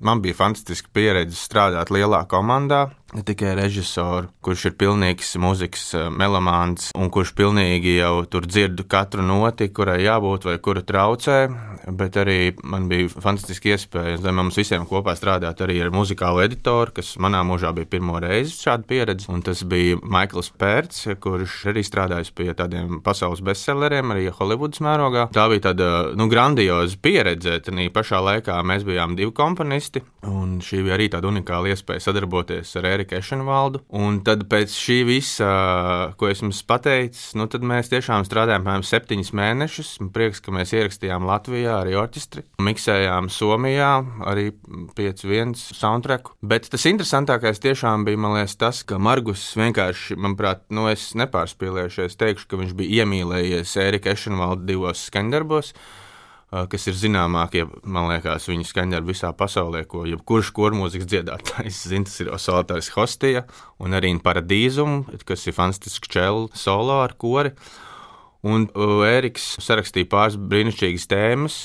Man 0.00 0.20
bija 0.24 0.36
fantastiska 0.36 0.90
pieredze 0.92 1.38
strādāt 1.38 1.92
lielā 1.94 2.24
komandā, 2.28 2.90
ne 3.16 3.22
tikai 3.24 3.54
režisoru, 3.56 4.28
kurš 4.44 4.66
ir 4.70 4.74
pilnīgs 4.76 5.36
mūzikas 5.40 5.84
eh, 5.96 6.08
melomāns 6.12 6.90
un 6.98 7.08
kurš 7.12 7.32
pilnīgi 7.38 7.96
jau 7.96 8.26
tur 8.28 8.44
dzird 8.44 8.82
katru 8.92 9.24
noti, 9.24 9.70
kurai 9.72 10.02
jābūt 10.04 10.44
vai 10.50 10.56
kura 10.62 10.82
traucē, 10.84 11.38
bet 11.96 12.18
arī 12.20 12.52
man 12.66 12.90
bija 12.90 13.08
fantastiski 13.14 13.72
iespēja, 13.72 14.18
lai 14.24 14.34
mums 14.36 14.58
visiem 14.60 14.84
kopā 14.88 15.14
strādāt 15.16 15.62
arī 15.64 15.78
ar 15.84 15.92
muzikālu 15.94 16.42
editoru, 16.44 16.92
kas 16.98 17.14
manā 17.22 17.40
mūžā 17.46 17.72
bija 17.76 17.88
pirmo 17.96 18.20
reizi 18.22 18.58
šāda 18.58 18.84
pieredze, 18.90 19.30
un 19.32 19.44
tas 19.46 19.64
bija 19.64 19.96
Maikls 20.02 20.52
Pērts, 20.60 21.06
kurš 21.22 21.56
arī 21.72 21.84
strādājis 21.86 22.32
pie 22.36 22.50
tādiem 22.58 23.00
pasaules 23.06 23.40
bestselleriem, 23.46 24.12
arī 24.12 24.28
Holivudas 24.36 24.82
mērogā. 24.84 25.28
Tā 25.32 25.46
bija 25.52 25.70
tāda, 25.70 25.90
nu, 26.18 26.28
grandioza 26.32 27.00
pieredze, 27.00 27.56
tad 27.64 27.80
pašā 27.96 28.20
laikā 28.28 28.60
mēs 28.66 28.84
bijām 28.84 29.16
divi 29.16 29.32
komponisti, 29.36 30.04
un 30.28 30.58
šī 30.64 30.82
bija 30.84 30.98
arī 30.98 31.08
tāda 31.12 31.30
unikāla 31.30 31.72
iespēja 31.72 32.08
sadarboties 32.10 32.76
ar 32.76 32.90
Eriku 33.06 33.20
Ešenvaldu. 33.20 33.80
Un 33.94 34.20
tad 34.26 34.46
pēc 34.50 34.72
šī 34.74 34.98
visa, 35.06 35.48
ko 36.18 36.28
es 36.30 36.42
jums 36.42 36.62
pateicu, 36.66 37.38
nu, 37.38 37.46
tad 37.50 37.62
mēs 37.62 37.90
tiešām 37.92 38.26
strādājām 38.26 38.64
apmēram 38.64 38.84
septiņus 38.86 39.32
mēnešus. 39.36 39.92
Man 40.02 40.10
prieks, 40.14 40.42
ka 40.42 40.54
mēs 40.54 40.74
ierakstījām 40.74 41.26
Latvijā 41.26 41.80
arī 41.82 41.96
orķestri, 42.00 42.44
miksējām 42.62 43.30
Somijā 43.32 43.92
arī 44.26 44.50
5-1 44.96 45.54
soundtracku. 45.56 46.36
Bet 46.42 46.68
tas 46.72 46.86
interesantākais 46.88 47.62
tiešām 47.62 48.06
bija, 48.06 48.20
man 48.20 48.36
liekas, 48.38 48.56
tas, 48.60 48.82
ka 48.86 48.98
Margus 48.98 49.48
vienkārši, 49.58 50.18
manuprāt, 50.18 50.66
nu, 50.74 50.88
es 50.90 51.12
nepārspīlēšu, 51.18 52.08
es 52.08 52.18
teikšu, 52.18 52.50
ka 52.50 52.60
viņš 52.62 52.74
bija 52.78 53.04
iemīlējies 53.04 53.76
Erika 53.86 54.16
Ešenvalda 54.16 54.66
divos 54.66 55.06
skandarbos 55.06 55.74
kas 56.50 56.86
ir 56.86 56.94
zināmākie, 56.94 57.64
man 57.82 58.10
liekas, 58.12 58.46
viņa 58.50 58.68
skaņdarbi 58.68 59.10
visā 59.10 59.32
pasaulē, 59.36 59.82
ko 59.90 60.04
jebkurš 60.06 60.52
kormūzikas 60.54 61.08
dziedātājs 61.10 61.82
zina. 61.90 62.06
Tas 62.06 62.20
ir 62.22 62.30
Osolitārs 62.34 62.92
Hostija 62.94 63.46
un 63.82 63.96
arī 63.98 64.12
Paradīzum, 64.22 65.02
kas 65.26 65.46
ir 65.46 65.56
fantastisks 65.56 66.12
čelu 66.12 66.46
solo 66.54 67.00
ar 67.02 67.16
kori. 67.18 67.52
Un 68.46 68.68
Ēriks 68.76 69.56
sarakstīja 69.64 70.06
pāris 70.12 70.36
brīnišķīgas 70.38 71.08
tēmas, 71.10 71.56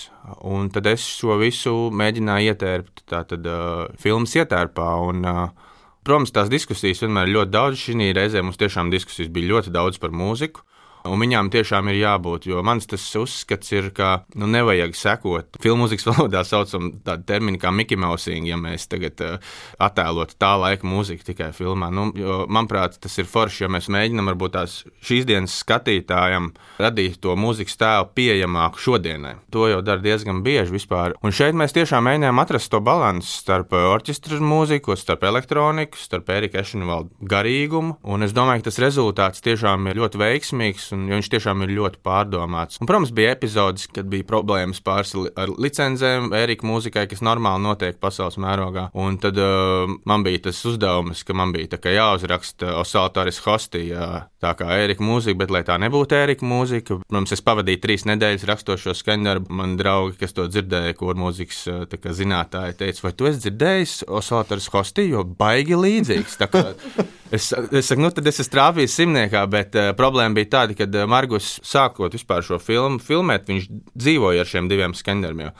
un 0.49 0.71
tad 0.73 0.87
es 0.89 1.03
šo 1.05 1.35
visu 1.37 1.73
mēģināju 1.93 2.55
ietērpt 2.55 3.03
tātad, 3.11 3.45
uh, 3.45 3.83
filmas 4.01 4.33
ietērpā. 4.39 4.87
Un, 5.11 5.21
uh, 5.21 5.75
protams, 6.07 6.33
tās 6.33 6.49
diskusijas 6.49 7.03
vienmēr 7.03 7.29
ir 7.29 7.35
ļoti 7.35 7.53
daudz. 7.53 7.83
Šī 7.83 8.09
reizē 8.17 8.41
mums 8.41 8.57
tiešām 8.57 8.89
diskusijas 8.89 9.29
bija 9.29 9.51
ļoti 9.53 9.75
daudz 9.75 10.01
par 10.01 10.15
mūziku. 10.15 10.65
Un 11.07 11.21
viņām 11.21 11.49
tiešām 11.53 11.89
ir 11.91 12.01
jābūt, 12.01 12.47
jo 12.51 12.61
mans 12.65 12.87
tas 12.89 13.05
uzskats 13.17 13.71
ir, 13.73 13.89
ka 13.95 14.23
nu, 14.35 14.49
nevajag 14.51 14.95
sekot. 14.97 15.59
Filmu 15.63 15.85
mūzikas 15.85 16.07
valodā 16.11 16.43
saucam 16.47 16.91
tādu 17.05 17.27
terminu 17.29 17.61
kā 17.61 17.71
Mousing, 17.71 18.47
ja 18.47 18.57
mēs 18.57 18.87
tagad 18.91 19.21
uh, 19.25 19.53
attēlotu 19.81 20.37
tā 20.39 20.53
laika 20.59 20.87
mūziku 20.87 21.25
tikai 21.27 21.51
filmā. 21.55 21.91
Nu, 21.93 22.09
jo, 22.15 22.45
manuprāt, 22.49 22.99
tas 23.01 23.17
ir 23.19 23.29
forši, 23.29 23.63
jo 23.65 23.71
mēs 23.73 23.89
mēģinām 23.91 24.31
varbūt 24.31 24.55
tās 24.55 24.77
šīs 25.05 25.27
dienas 25.29 25.57
skatītājam 25.61 26.51
radīt 26.81 27.19
to 27.21 27.35
mūzikas 27.39 27.77
tēlu 27.81 28.09
pieejamāku 28.15 28.81
šodienai. 28.81 29.35
To 29.53 29.67
jau 29.69 29.81
dara 29.85 30.01
diezgan 30.03 30.41
bieži 30.45 30.75
vispār. 30.75 31.17
Un 31.23 31.35
šeit 31.35 31.57
mēs 31.57 31.75
tiešām 31.75 32.07
mēģinām 32.07 32.41
atrast 32.41 32.71
to 32.71 32.81
līdzsvaru 32.81 33.23
starp 33.25 33.73
orķestra 33.73 34.39
mūziku, 34.41 34.95
starp 34.97 35.23
elektroniku, 35.23 35.97
starp 35.97 36.29
Erika 36.29 36.61
Ešenvalda 36.61 37.09
garīgumu. 37.21 37.97
Un 38.03 38.23
es 38.23 38.33
domāju, 38.33 38.61
ka 38.61 38.69
tas 38.69 38.79
rezultāts 38.81 39.43
tiešām 39.45 39.89
ir 39.89 39.99
ļoti 40.01 40.21
veiksmīgs 40.21 40.90
un 40.95 41.07
viņš 41.11 41.29
tiešām 41.33 41.65
ir 41.65 41.73
ļoti 41.77 42.01
pārdomāts. 42.05 42.79
Un, 42.81 42.89
protams, 42.89 43.13
bija 43.15 43.33
epizodes, 43.35 43.87
kad 43.91 44.09
bija 44.11 44.27
problēmas 44.27 44.81
pāris 44.83 45.13
ar 45.39 45.51
licencēm, 45.61 46.31
Erika 46.37 46.67
mūzikai, 46.67 47.07
kas 47.11 47.23
normāli 47.25 47.65
notiek 47.65 47.99
pasaules 48.01 48.39
mērogā. 48.41 48.89
Un 48.97 49.19
tad 49.21 49.39
uh, 49.41 49.89
man 50.09 50.25
bija 50.27 50.45
tas 50.49 50.61
uzdevums, 50.67 51.23
ka 51.27 51.35
man 51.37 51.53
bija 51.55 51.79
jāuzraksta 51.91 52.75
Osaltāris 52.81 53.41
Hostija, 53.45 54.27
tā 54.41 54.53
kā 54.59 54.69
Erika 54.81 55.03
mūzika, 55.05 55.39
bet 55.43 55.53
lai 55.53 55.63
tā 55.67 55.77
nebūtu 55.81 56.17
Erika 56.17 56.47
mūzika, 56.47 56.99
protams, 57.03 57.35
es 57.35 57.43
pavadīju 57.45 57.83
trīs 57.83 58.07
nedēļas 58.09 58.47
rakstot 58.49 58.81
šo 58.81 58.95
skaņdarbu. 58.97 59.51
Man 59.61 59.77
draugi, 59.79 60.17
kas 60.21 60.35
to 60.37 60.47
dzirdēja, 60.51 60.97
kur 60.99 61.19
mūzikas 61.19 61.63
uh, 61.71 62.13
zinātāji 62.21 62.79
teica, 62.83 63.07
vai 63.07 63.15
tu 63.15 63.29
esi 63.29 63.45
dzirdējis 63.45 63.97
Osaltāris 64.11 64.69
Hostiju, 64.73 65.17
jo 65.17 65.25
baigi 65.39 65.79
līdzīgs. 65.79 66.39
Es, 67.31 67.45
es 67.71 67.87
saku, 67.87 68.01
nu 68.03 68.09
tad 68.11 68.27
es 68.27 68.41
esmu 68.43 68.51
trāpījis 68.51 68.95
simniekā, 68.99 69.45
bet 69.47 69.75
uh, 69.79 69.93
problēma 69.95 70.35
bija 70.35 70.49
tāda, 70.57 70.75
kad 70.81 70.97
uh, 70.97 71.07
Margus 71.09 71.53
sākot 71.67 72.17
vispār 72.17 72.43
šo 72.45 72.59
filmu 72.61 72.99
filmēt, 73.03 73.47
viņš 73.49 73.69
dzīvoja 73.95 74.43
ar 74.43 74.51
šiem 74.51 74.67
diviem 74.71 74.97
skandariem. 74.97 75.53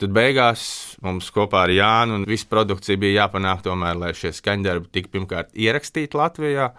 Tad 0.00 0.14
beigās 0.16 0.62
mums 1.04 1.28
kopā 1.34 1.66
ar 1.66 1.74
Jānu 1.74 2.16
un 2.16 2.24
visu 2.28 2.48
produkciju 2.48 3.02
bija 3.02 3.26
jāpanāk 3.26 3.60
tomēr, 3.66 3.98
lai 4.00 4.14
šie 4.16 4.32
skaņdarbi 4.32 4.88
tiktu 4.94 5.18
pirmkārt 5.18 5.52
ierakstīti 5.52 6.16
Latvijā. 6.16 6.70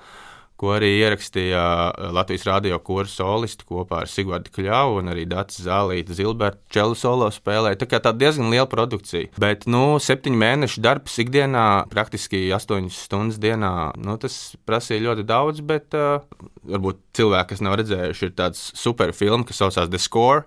Ko 0.62 0.75
arī 0.75 0.91
ierakstīja 1.00 1.62
uh, 1.89 2.10
Latvijas 2.13 2.46
radio 2.46 2.77
kursu 2.86 3.24
solisti 3.24 3.65
kopā 3.65 4.03
ar 4.03 4.12
Sigvardu 4.12 4.53
Kļavu 4.53 5.00
un 5.01 5.10
arī 5.10 5.25
Dācis 5.30 5.65
Zālīti 5.65 6.13
Zilbertu 6.20 6.62
čelu 6.75 6.98
solo 6.98 7.32
spēlē. 7.34 7.74
Tā 7.82 7.88
kā 7.89 7.98
tā 8.03 8.13
diezgan 8.13 8.51
liela 8.53 8.68
produkcija. 8.70 9.32
Bet, 9.41 9.65
nu, 9.65 9.98
septiņu 9.98 10.38
mēnešu 10.44 10.84
darbs 10.86 11.18
ikdienā, 11.24 11.65
praktiski 11.89 12.44
astoņas 12.53 13.00
stundas 13.08 13.41
dienā, 13.41 13.74
nu, 13.98 14.20
tas 14.22 14.38
prasīja 14.70 15.08
ļoti 15.08 15.25
daudz, 15.32 15.65
bet 15.65 15.98
uh, 15.98 16.22
varbūt 16.70 17.01
cilvēki, 17.18 17.56
kas 17.56 17.65
nav 17.65 17.80
redzējuši, 17.82 18.30
ir 18.30 18.38
tāds 18.38 18.70
super 18.77 19.15
filma, 19.18 19.48
kas 19.50 19.63
saucās 19.63 19.89
The 19.89 20.01
Score 20.01 20.46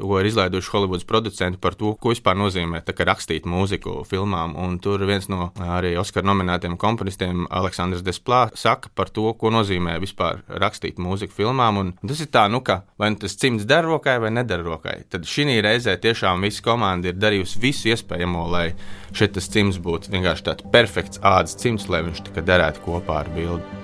ko 0.00 0.18
ir 0.20 0.28
izlaiduši 0.30 0.70
Holivudas 0.72 1.06
producenti 1.08 1.60
par 1.60 1.76
to, 1.78 1.94
ko 2.00 2.12
vispār 2.12 2.36
nozīmē 2.38 2.82
rakstīt 3.04 3.46
mūziku 3.48 4.02
filmām. 4.08 4.56
Un 4.60 4.78
tur 4.82 5.02
viens 5.06 5.28
no 5.28 5.50
arī 5.60 5.94
Oskara 6.00 6.26
nominētiem 6.26 6.76
komponistiem, 6.80 7.46
Aleksandrs 7.50 8.04
Desplā, 8.06 8.48
saka 8.54 8.90
par 8.94 9.10
to, 9.10 9.32
ko 9.38 9.52
nozīmē 9.54 9.98
vispār 10.02 10.42
rakstīt 10.48 10.98
mūziku 10.98 11.34
filmām. 11.34 11.80
Un 11.82 11.92
tas 12.02 12.24
ir 12.24 12.30
tā, 12.32 12.46
nu, 12.50 12.62
ka 12.64 12.82
vai 12.98 13.12
nu 13.14 13.20
tas 13.22 13.36
cimds 13.36 13.68
der 13.68 13.84
rokai 13.84 14.18
vai 14.22 14.32
neder 14.34 14.64
rokai. 14.64 15.02
Tad 15.10 15.28
šī 15.28 15.60
reizē 15.64 15.96
tiešām 16.00 16.44
visa 16.44 16.64
komanda 16.64 17.10
ir 17.10 17.20
darījusi 17.20 17.60
visu 17.60 17.92
iespējamo, 17.92 18.48
lai 18.50 18.66
tas 19.14 19.48
cimds 19.50 19.78
būtu 19.82 20.12
vienkārši 20.14 20.48
tāds 20.50 20.68
perfekts 20.74 21.22
ādas 21.22 21.56
cimds, 21.60 21.88
lai 21.88 22.04
viņš 22.08 22.26
derētu 22.40 22.84
kopā 22.86 23.22
ar 23.24 23.34
bildi. 23.36 23.83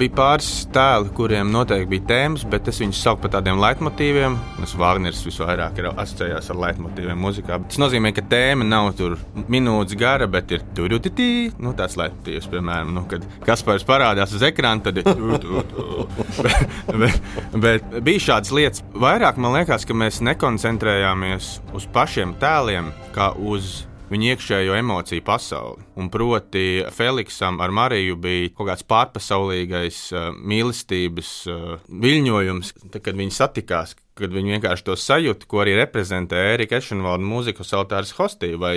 Bija 0.00 0.14
pāris 0.16 0.46
tēli, 0.72 1.10
kuriem 1.12 1.50
noteikti 1.52 1.90
bija 1.90 2.04
tēmas, 2.08 2.46
bet 2.48 2.68
es 2.70 2.78
viņus 2.80 3.02
saucu 3.04 3.20
par 3.26 3.34
tādiem 3.34 3.58
leitmotīviem. 3.60 4.38
Tas 4.56 4.72
Vāgners 4.80 5.18
visvairāk 5.26 5.76
ir 5.76 5.90
asociējās 5.90 6.48
ar 6.54 6.60
leitmotīviem 6.62 7.20
mūzikā. 7.20 7.58
Tas 7.66 7.80
nozīmē, 7.82 8.14
ka 8.16 8.24
tēma 8.30 8.64
nav 8.64 8.94
tur 8.96 9.18
minūtes 9.52 9.98
gara, 10.00 10.24
bet 10.30 10.54
ir 10.56 10.64
tur 10.76 10.94
jau 10.94 11.02
tī, 11.04 11.28
nu, 11.60 11.74
tāds 11.76 11.98
leitmotīvs, 12.00 12.48
piemēram, 12.48 12.94
nu, 12.96 13.04
kad 13.10 13.26
Kaspars 13.44 13.84
parādās 13.84 14.32
uz 14.32 14.46
ekrāna, 14.48 14.86
tad 14.88 15.02
ir 15.02 15.10
tu, 15.10 15.36
tu, 15.44 15.66
tu. 15.74 16.08
bet, 17.02 17.20
bet, 17.60 17.60
bet 17.66 18.00
bija 18.06 18.24
šādas 18.30 18.56
lietas. 18.56 18.86
Vairāk 19.04 19.36
man 19.36 19.58
liekas, 19.58 19.84
ka 19.84 20.00
mēs 20.00 20.22
nekoncentrējāmies 20.24 21.52
uz 21.76 21.90
pašiem 21.92 22.38
tēliem, 22.40 22.88
kā 23.12 23.34
uz 23.36 23.82
viņa 24.10 24.34
iekšējo 24.34 24.76
emociju 24.78 25.24
pasauli. 25.26 25.86
Un 26.00 26.10
proti, 26.12 26.82
Feliksam 26.94 27.60
ar 27.62 27.72
Mariju 27.74 28.18
bija 28.20 28.50
kaut 28.56 28.70
kāds 28.70 28.86
pārpasaulīgais 28.90 30.02
uh, 30.14 30.30
mīlestības 30.34 31.32
uh, 31.50 31.74
viļņojums, 31.88 32.74
tad, 32.88 33.00
kad 33.06 33.18
viņi 33.18 33.36
satikās. 33.36 33.96
Kad 34.20 34.34
viņi 34.34 34.52
vienkārši 34.52 34.84
to 34.84 34.96
sajūta, 35.00 35.46
ko 35.48 35.62
arī 35.62 35.78
reprezentē 35.78 36.36
Erika 36.50 36.76
Ešenvalda 36.76 37.24
mūzika, 37.24 37.64
Saltāras 37.64 38.10
Hostija 38.18 38.58
vai 38.60 38.74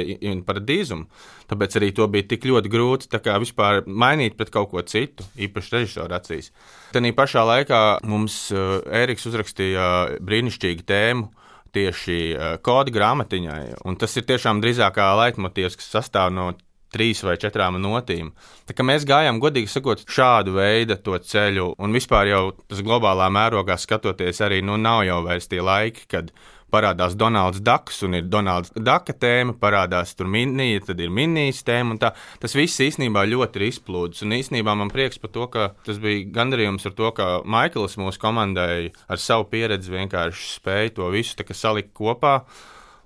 Paradīzumu. 0.47 1.09
Tāpēc 1.49 1.75
arī 1.81 1.89
to 1.97 2.07
bija 2.07 2.29
tik 2.31 2.47
ļoti 2.47 2.71
grūti 2.71 3.09
vispār 3.43 3.81
mainīt 3.83 4.37
pret 4.39 4.53
kaut 4.53 4.71
ko 4.71 4.85
citu, 4.87 5.25
īpaši 5.35 5.75
režisora 5.75 6.21
acīs. 6.21 6.53
Tad 6.95 7.09
pašā 7.17 7.43
laikā 7.49 7.81
mums 8.07 8.37
Eriks 8.53 9.27
uzrakstīja 9.27 10.21
brīnišķīgu 10.23 10.87
tēmu, 10.87 11.27
tieši 11.73 12.19
eh, 12.33 12.57
kodu 12.63 12.93
grāmatiņai. 12.95 13.63
Un 13.89 13.97
tas 13.99 14.15
ir 14.19 14.27
tiešām 14.29 14.61
drīzāk 14.63 14.97
kā 14.97 15.09
leitmotīvs, 15.19 15.77
kas 15.79 15.91
sastāv 15.97 16.33
no 16.35 16.51
trīs 16.93 17.23
vai 17.25 17.35
četrām 17.41 17.81
notīm. 17.81 18.31
Tā 18.69 18.77
kā 18.77 18.85
mēs 18.85 19.07
gājām, 19.09 19.41
godīgi 19.43 19.71
sakot, 19.71 20.05
šādu 20.07 20.55
veidu 20.57 20.97
ceļu, 21.03 21.73
un 21.77 21.93
vispār 21.93 22.31
jau 22.31 22.43
tas 22.67 22.81
globālā 22.85 23.29
mērogā 23.33 23.77
skatoties, 23.77 24.41
arī 24.41 24.61
nu, 24.61 24.77
nav 24.77 25.03
jau 25.07 25.23
vairs 25.25 25.49
tie 25.51 25.61
laiki, 25.61 26.07
kad 26.07 26.31
parādās 26.73 27.15
Donalds 27.19 27.61
Daks, 27.63 28.01
un 28.07 28.17
ir 28.17 28.27
Donalds 28.31 28.73
Daka 28.73 29.13
tēma, 29.13 29.55
parādās 29.61 30.15
tur 30.17 30.29
minija, 30.31 30.81
tad 30.87 31.01
ir 31.03 31.13
minijas 31.13 31.61
tēma. 31.67 31.99
Tā, 32.01 32.13
tas 32.41 32.55
viss 32.57 32.81
īstenībā 32.83 33.25
ļoti 33.29 33.61
ir 33.61 33.67
izplūdis. 33.69 34.23
Un 34.25 34.37
īstenībā 34.39 34.75
man 34.79 34.91
prieks 34.93 35.21
par 35.21 35.33
to, 35.35 35.47
ka 35.53 35.71
tas 35.85 36.01
bija 36.03 36.25
gandarījums 36.33 36.87
ar 36.89 36.95
to, 36.97 37.11
ka 37.17 37.31
Maikls 37.45 37.97
mūsu 38.01 38.21
komandai 38.21 38.93
ar 39.07 39.21
savu 39.21 39.47
pieredzi 39.51 39.93
vienkārši 39.93 40.53
spēja 40.57 40.95
to 40.97 41.09
visu 41.13 41.37
salikt 41.53 41.93
kopā. 41.97 42.41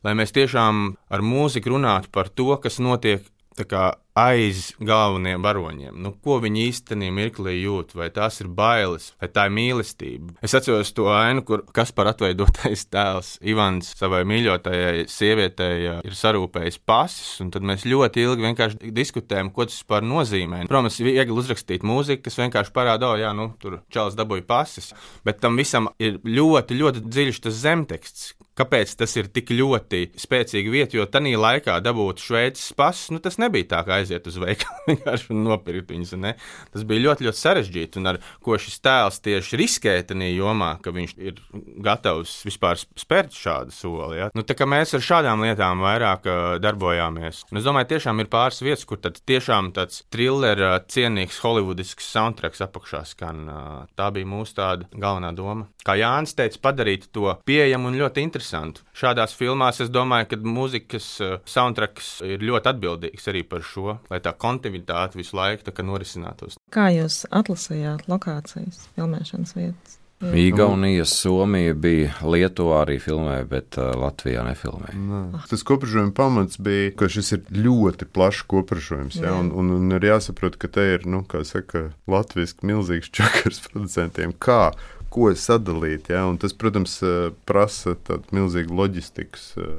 Lai 0.06 0.14
mēs 0.16 0.32
tiešām 0.36 0.94
ar 1.12 1.24
mūziku 1.26 1.74
runātu 1.74 2.12
par 2.14 2.30
to, 2.30 2.54
kas 2.64 2.80
notiek 2.80 3.26
така 3.58 3.98
aiz 4.18 4.72
galvenajiem 4.82 5.44
varoņiem. 5.46 5.98
Nu, 6.02 6.14
ko 6.24 6.40
viņi 6.44 6.66
īstenībā 6.72 7.16
mirklī 7.18 7.58
jūt, 7.60 7.94
vai 7.98 8.10
tās 8.14 8.40
ir 8.42 8.50
bailes, 8.54 9.12
vai 9.22 9.30
tā 9.34 9.48
ir 9.48 9.54
mīlestība. 9.58 10.36
Es 10.46 10.56
atceros 10.58 10.92
to 10.98 11.08
ainu, 11.14 11.44
kur 11.48 11.64
kas 11.76 11.94
par 11.96 12.10
atveidotais 12.12 12.88
tēls 12.94 13.36
Ivans 13.46 13.94
savai 14.00 14.24
mīļotajai 14.30 15.06
sievietei 15.12 15.92
ir 16.08 16.18
sarūpējis 16.18 16.82
pasis, 16.88 17.36
un 17.44 17.52
tad 17.54 17.66
mēs 17.68 17.86
ļoti 17.88 18.26
ilgi 18.26 18.48
vienkārši 18.48 18.94
diskutējam, 18.96 19.52
ko 19.54 19.68
tas 19.68 19.78
vispār 19.78 20.06
nozīmē. 20.08 20.66
Protams, 20.72 21.00
ir 21.02 21.12
viegli 21.12 21.38
uzrakstīt 21.38 21.86
mūziku, 21.88 22.26
kas 22.28 22.42
vienkārši 22.42 22.74
parāda, 22.76 23.14
oh, 23.14 23.20
jā, 23.22 23.34
nu, 23.38 23.52
tur 23.62 23.82
čels 23.94 24.18
dabūja 24.18 24.48
pasis, 24.50 24.92
bet 25.28 25.42
tam 25.44 25.60
visam 25.60 25.92
ir 26.02 26.20
ļoti, 26.26 26.82
ļoti 26.82 27.06
dziļš 27.06 27.46
tas 27.46 27.64
zemteksts, 27.64 28.34
Kāpēc 28.58 28.96
tas 28.98 29.12
ir 29.20 29.28
tik 29.30 29.52
ļoti 29.54 30.00
spēcīga 30.18 30.72
vieta? 30.74 30.98
Jo 30.98 31.06
tajā 31.14 31.38
laikā 31.38 31.76
dabūt 31.86 32.24
šveicis 32.26 32.72
pasis, 32.78 33.12
nu, 33.14 33.22
tas 33.22 33.38
nebija 33.38 33.68
tā, 33.76 33.84
kā 33.86 34.00
aiziet 34.08 34.28
uz 34.30 34.38
veikalu 34.40 34.86
vienkārši 34.92 35.36
nopirkt 35.36 35.92
viņus. 35.92 36.16
Ne? 36.22 36.34
Tas 36.74 36.86
bija 36.88 37.04
ļoti, 37.08 37.28
ļoti 37.28 37.42
sarežģīti. 37.42 38.00
Un 38.00 38.14
ar 38.14 38.20
ko 38.44 38.58
šis 38.62 38.80
tēls 38.84 39.20
tieši 39.26 39.60
riskē 39.60 39.98
tajā 40.08 40.30
jomā, 40.32 40.76
ka 40.84 40.94
viņš 40.96 41.16
ir 41.20 41.42
gatavs 41.84 42.40
vispār 42.48 42.80
spērt 42.80 43.36
šādu 43.36 43.76
soli. 43.76 44.22
Ja? 44.22 44.30
Nu, 44.38 44.46
tā 44.48 44.56
kā 44.58 44.68
mēs 44.70 44.96
ar 44.98 45.04
šādām 45.04 45.44
lietām 45.46 45.84
vairāk 45.84 46.28
uh, 46.30 46.46
darbojāmies. 46.64 47.44
Un 47.52 47.62
es 47.62 47.68
domāju, 47.68 47.92
tiešām 47.96 48.24
ir 48.24 48.32
pāris 48.32 48.64
vietas, 48.64 48.86
kur 48.88 49.02
tiešām 49.02 49.74
tāds 49.76 50.04
thriller, 50.14 50.62
uh, 50.64 50.78
cienīgs 50.88 51.42
holivudisks 51.44 52.12
soundtracks 52.16 52.64
apakšā 52.66 53.04
skan. 53.12 53.44
Uh, 53.48 53.82
tā 53.98 54.10
bija 54.16 54.30
mūsu 54.30 54.58
tāda 54.62 54.88
galvenā 54.96 55.34
doma. 55.36 55.68
Kā 55.88 55.96
Jānis 55.96 56.36
teica, 56.36 56.60
padarīt 56.68 57.08
to 57.16 57.32
pieejamu 57.48 57.92
un 57.92 58.00
ļoti 58.00 58.24
interesantu. 58.26 58.84
Šādās 58.98 59.36
filmās 59.38 59.80
es 59.84 59.92
domāju, 59.94 60.34
ka 60.34 60.40
mūzikas 60.44 61.08
soundtracks 61.48 62.18
ir 62.28 62.44
ļoti 62.44 62.74
atbildīgs 62.74 63.30
arī 63.32 63.46
par 63.48 63.64
šo, 63.64 63.97
lai 64.12 64.20
tā 64.24 64.34
kontinuitāte 64.38 65.20
visu 65.20 65.38
laiku 65.38 65.86
norisinātos. 65.86 66.58
Kā 66.74 66.90
jūs 66.94 67.26
atlasījāt 67.32 68.08
lokācijas, 68.12 68.88
filmēšanas 68.96 69.56
vietas? 69.58 69.98
Igaunija, 70.18 71.04
Somija 71.06 71.76
bija 71.78 72.10
Lietuvā 72.26 72.80
arī 72.88 72.96
filmēja, 72.98 73.44
bet 73.52 73.78
uh, 73.78 73.92
Latvijā 74.02 74.42
nefilmēja. 74.48 74.98
Nē. 74.98 75.44
Tas 75.52 75.62
kopražojuma 75.68 76.10
pamats 76.18 76.58
bija, 76.58 76.90
ka 76.98 77.06
šis 77.14 77.36
ir 77.36 77.44
ļoti 77.54 78.08
plašs 78.10 78.48
kopražojums. 78.50 79.20
Ja, 79.22 79.36
un, 79.38 79.52
un, 79.54 79.70
un 79.76 79.94
ir 79.94 80.08
jāsaprot, 80.10 80.58
ka 80.58 80.72
te 80.74 80.88
ir, 80.96 81.06
nu, 81.06 81.22
kā 81.30 81.44
saka, 81.46 81.92
latviešu 82.10 82.66
milzīgs 82.66 83.14
čakars 83.14 83.62
producentiem. 83.70 84.34
Kā 84.42 84.72
ko 85.14 85.30
sadalīt. 85.38 86.12
Ja? 86.14 86.26
Un 86.30 86.38
tas, 86.42 86.56
protams, 86.58 87.00
eh, 87.06 87.30
prasa 87.48 87.96
tādu 88.08 88.38
milzīgu 88.38 88.76
loģistikas 88.78 89.50
eh, 89.58 89.72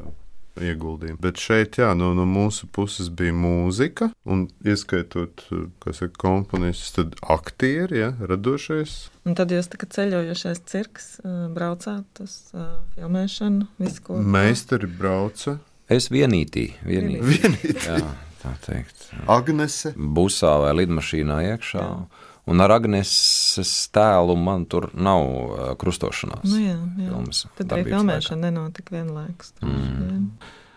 ieguldījumu. 0.62 1.20
Bet 1.22 1.40
šeit, 1.42 1.78
jā, 1.80 1.92
no, 1.98 2.10
no 2.16 2.26
mūsu 2.28 2.68
puses 2.74 3.10
bija 3.14 3.34
mūzika, 3.36 4.10
un 4.28 4.46
ieskaitot 4.66 5.44
eh, 5.54 5.66
saka, 5.92 6.12
komponistus, 6.20 6.92
tad 6.96 7.16
aktieri, 7.22 8.02
ja, 8.02 8.12
radošais. 8.20 8.98
Un 9.28 9.36
tad 9.38 9.52
jūs 9.52 9.70
tā 9.72 9.80
kā 9.80 9.88
ceļojošais 9.98 10.62
cirks 10.68 11.08
braucāt 11.54 12.22
uz 12.24 12.36
filmēšanu, 12.96 13.68
visu 13.82 14.04
ko. 14.06 14.20
Meistari 14.22 14.88
brauca. 14.90 15.58
Es 15.88 16.10
vienītī, 16.12 16.70
vienītī. 16.84 17.24
vienītī. 17.32 17.76
jā, 17.88 18.00
tā 18.42 18.54
teikt. 18.66 19.08
Agnese. 19.30 19.94
Busā 19.96 20.58
vai 20.64 20.74
lidmašīnā 20.82 21.38
iekšā. 21.54 21.84
Jā. 21.84 22.26
Un 22.48 22.64
ar 22.64 22.72
Agnēs 22.78 23.10
tēlu 23.92 24.36
man 24.40 24.64
tur 24.70 24.88
nav 24.96 25.24
uh, 25.24 25.58
krustošanās. 25.80 26.46
Nu 26.48 26.62
jā, 26.62 26.76
jā. 26.76 27.10
Filmas, 27.10 27.44
Tad 27.58 27.74
arī 27.76 27.88
filmēšana 27.90 28.48
nenotika 28.48 28.96
vienlaikus. 28.96 29.52
Mm. 29.64 30.30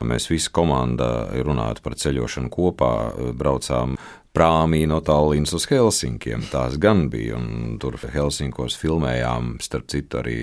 Mēs 0.08 0.26
visi 0.32 0.50
komanda 0.50 1.30
runājot 1.46 1.84
par 1.86 1.96
ceļošanu 2.02 2.50
kopā, 2.52 2.94
braucām 3.38 3.96
prāmī 4.34 4.86
no 4.90 5.02
Tallinas 5.06 5.54
uz 5.54 5.68
Helsinkiem. 5.70 6.48
Tās 6.52 6.78
gan 6.82 7.06
bija, 7.12 7.38
un 7.38 7.78
tur 7.82 8.00
Helsinkos 8.00 8.78
filmējām, 8.80 9.58
starp 9.64 9.92
citu, 9.92 10.22
arī 10.24 10.38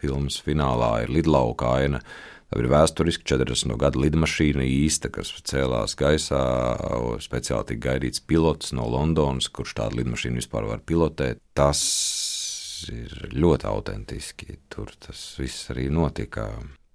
filmas 0.00 0.40
finālā 0.44 1.04
ir 1.04 1.14
lidlauka 1.14 1.76
aina 1.78 2.02
Tā 2.50 2.58
ir 2.58 2.66
vēsturiski 2.66 3.22
40 3.30 3.76
gadu 3.78 4.00
lidmašīna 4.02 4.64
īsta, 4.66 5.06
kas 5.14 5.30
cēlās 5.46 5.94
gaisā. 5.98 6.40
Speciāli 7.22 7.68
tika 7.68 7.92
gaidīts 7.92 8.24
pilots 8.26 8.74
no 8.74 8.88
Londonas, 8.90 9.46
kurš 9.54 9.76
tādu 9.78 10.00
lidmašīnu 10.00 10.42
vispār 10.42 10.66
var 10.66 10.82
pilotēt. 10.82 11.38
Tas 11.54 11.84
ir 12.90 13.30
ļoti 13.36 13.70
autentiski. 13.70 14.58
Tur 14.72 14.90
tas 14.98 15.22
viss 15.38 15.70
arī 15.70 15.86
notika 15.94 16.48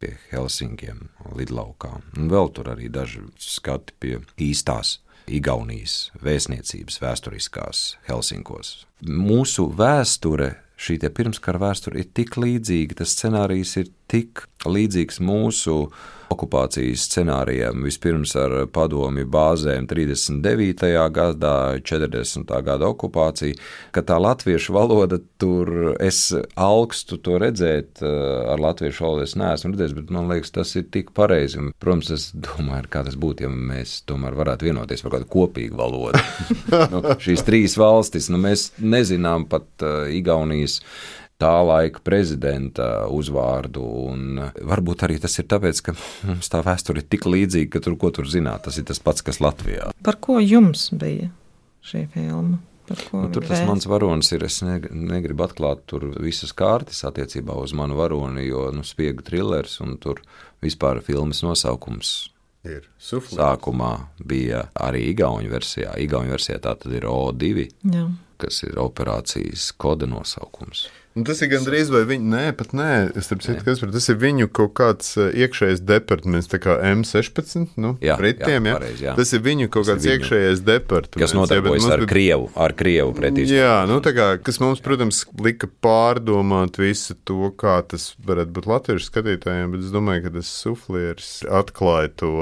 pie 0.04 0.18
Helsinkiem, 0.34 1.08
lidlaukā. 1.40 1.94
Un 2.20 2.28
vēl 2.32 2.52
tur 2.52 2.74
arī 2.76 2.92
daži 2.92 3.24
skati 3.40 3.96
pie 4.00 4.20
īstās 4.44 4.98
Igaunijas 5.26 6.12
vēstniecības 6.22 7.00
vēsturiskās 7.02 7.86
Helsinkos. 8.10 8.84
Mūsu 9.08 9.70
vēsture 9.74 10.52
šī 10.76 11.00
pirmskara 11.16 11.62
vēsture 11.64 12.04
ir 12.04 12.12
tik 12.14 12.36
līdzīga, 12.38 13.00
tas 13.00 13.16
scenārijs 13.16 13.76
ir 13.82 13.90
tik 14.12 14.46
līdzīgs 14.66 15.22
mūsu 15.24 15.86
okupācijas 16.34 17.06
scenārijiem. 17.06 17.84
Vispirms 17.86 18.34
ar 18.40 18.56
padomju 18.74 19.28
bāzēm 19.32 19.86
39. 19.90 20.90
gadā, 21.14 21.56
40. 21.86 22.54
gada 22.66 22.90
okupācija, 22.90 23.58
ka 23.96 24.04
tā 24.06 24.18
latviešu 24.22 24.74
valoda 24.76 25.20
tur 25.42 25.94
es 26.04 26.28
augstu 26.58 27.20
to 27.22 27.40
redzēt 27.42 28.02
eh, 28.02 28.16
ar 28.54 28.64
latviešu 28.64 29.06
valodu. 29.06 29.28
Es 29.28 29.36
neesmu 29.40 29.74
redzējis, 29.74 29.98
bet 30.00 30.14
man 30.16 30.32
liekas, 30.32 30.54
tas 30.56 30.74
ir 30.80 30.88
tik 30.94 31.14
pareizi. 31.18 31.60
Un, 31.62 31.74
protams, 31.82 32.12
es 32.16 32.30
domāju, 32.34 32.90
kā 32.92 33.06
tas 33.08 33.20
būtu, 33.20 33.46
ja 33.46 33.52
mēs 33.54 34.00
tomēr 34.10 34.38
varētu 34.38 34.70
vienoties 34.70 35.06
par 35.06 35.18
kādu 35.18 35.30
kopīgu 35.36 35.78
valodu. 35.80 36.24
nu, 36.94 37.04
šīs 37.22 37.46
trīs 37.46 37.78
valstis, 37.80 38.32
nu, 38.34 38.42
mēs 38.42 38.72
nezinām 38.82 39.48
pat 39.52 39.70
uh, 39.86 40.10
Igaunijas 40.10 40.82
tā 41.42 41.54
laika 41.68 42.02
prezidenta 42.06 43.06
uzvārdu. 43.12 43.86
Varbūt 44.72 45.06
arī 45.08 45.18
tas 45.24 45.36
ir 45.42 45.50
tāpēc, 45.52 45.82
ka 45.86 45.96
mums 46.30 46.52
tā 46.52 46.62
vēsture 46.66 47.04
ir 47.04 47.10
tik 47.12 47.28
līdzīga, 47.30 47.74
ka 47.76 47.84
tur 47.86 47.98
ko 48.02 48.12
tur 48.16 48.30
zināt, 48.32 48.66
tas 48.68 48.80
ir 48.80 48.88
tas 48.88 49.02
pats, 49.04 49.26
kas 49.26 49.42
Latvijā. 49.44 49.92
Par 50.06 50.20
ko 50.22 50.40
jums 50.44 50.90
bija 50.96 51.32
šī 51.86 52.08
filma? 52.14 52.62
Nu, 52.86 53.24
tur 53.34 53.42
tas 53.48 53.64
mans 53.66 53.88
varonis 53.90 54.30
ir. 54.36 54.44
Es 54.46 54.60
negribu 54.62 55.48
atklāt 55.48 55.88
tur 55.90 56.06
visas 56.22 56.54
kārtas 56.54 57.02
attiecībā 57.08 57.56
uz 57.58 57.74
manu 57.74 57.98
varoni, 57.98 58.46
jo 58.46 58.68
nu, 58.76 58.86
spiegu 58.86 59.26
trillers 59.26 59.80
un 59.82 59.96
tur 60.02 60.22
vispār 60.62 61.02
filmas 61.06 61.42
nosaukums 61.46 62.12
ir 62.66 62.86
suflēts. 63.02 63.40
Sākumā 63.40 63.94
bija 64.22 64.68
arī 64.78 65.08
Igaunijas 65.14 65.56
versijā. 65.56 65.96
Igaunijas 66.02 66.38
versijā 66.38 66.60
tā 66.62 66.76
tad 66.82 66.94
ir 66.94 67.10
O2. 67.10 67.66
Jā. 67.96 68.06
kas 68.38 68.62
ir 68.68 68.78
operācijas 68.82 69.70
koda 69.80 70.06
nosaukums. 70.12 70.90
Nu, 71.16 71.24
tas 71.24 71.40
ir 71.40 71.48
gandrīz 71.48 71.88
vai 71.94 72.02
viņa, 72.10 72.26
nē, 72.28 72.40
pat 72.60 72.74
nē, 72.76 72.88
es 73.16 73.30
saprotu, 73.32 73.62
kas 73.64 73.80
par 73.80 73.92
tas 73.94 74.10
ir 74.12 74.18
viņu 74.20 74.50
kaut 74.52 74.74
kāds 74.76 75.14
uh, 75.16 75.30
iekšējais 75.32 75.80
departaments, 75.88 76.50
tā 76.52 76.60
kā 76.60 76.74
M16, 76.90 77.78
nu, 77.80 77.94
Jā, 78.04 78.18
Britiem, 78.20 78.68
jā, 78.68 78.74
jā. 78.74 78.80
pareizi, 78.82 79.06
jā. 79.06 79.14
Tas 79.16 79.32
ir 79.38 79.44
viņu 79.46 79.70
kaut 79.72 79.88
kāds 79.88 80.04
viņu- 80.04 80.18
iekšējais 80.18 80.64
departaments. 80.68 81.22
Kas 81.24 81.32
jā, 81.32 81.38
bet 81.38 81.40
nodarbojas 81.40 81.86
mums 81.86 81.94
ar 81.96 82.04
bija- 82.04 82.10
Krievu, 82.12 82.50
ar 82.66 82.76
Krievu 82.82 83.14
pretī. 83.16 83.46
Jā, 83.48 83.78
nu, 83.88 84.02
tā 84.04 84.12
kā, 84.18 84.28
kas 84.44 84.60
mums, 84.60 84.82
protams, 84.84 85.22
lika 85.40 85.70
pārdomāt 85.88 86.76
visu 86.84 87.16
to, 87.24 87.48
kā 87.56 87.78
tas 87.88 88.10
varētu 88.28 88.52
būt 88.60 88.68
latviešu 88.74 89.08
skatītājiem, 89.08 89.72
bet 89.72 89.86
es 89.88 89.96
domāju, 89.96 90.26
ka 90.28 90.34
tas 90.36 90.52
suflieris 90.66 91.32
atklāja 91.48 92.12
to. 92.20 92.34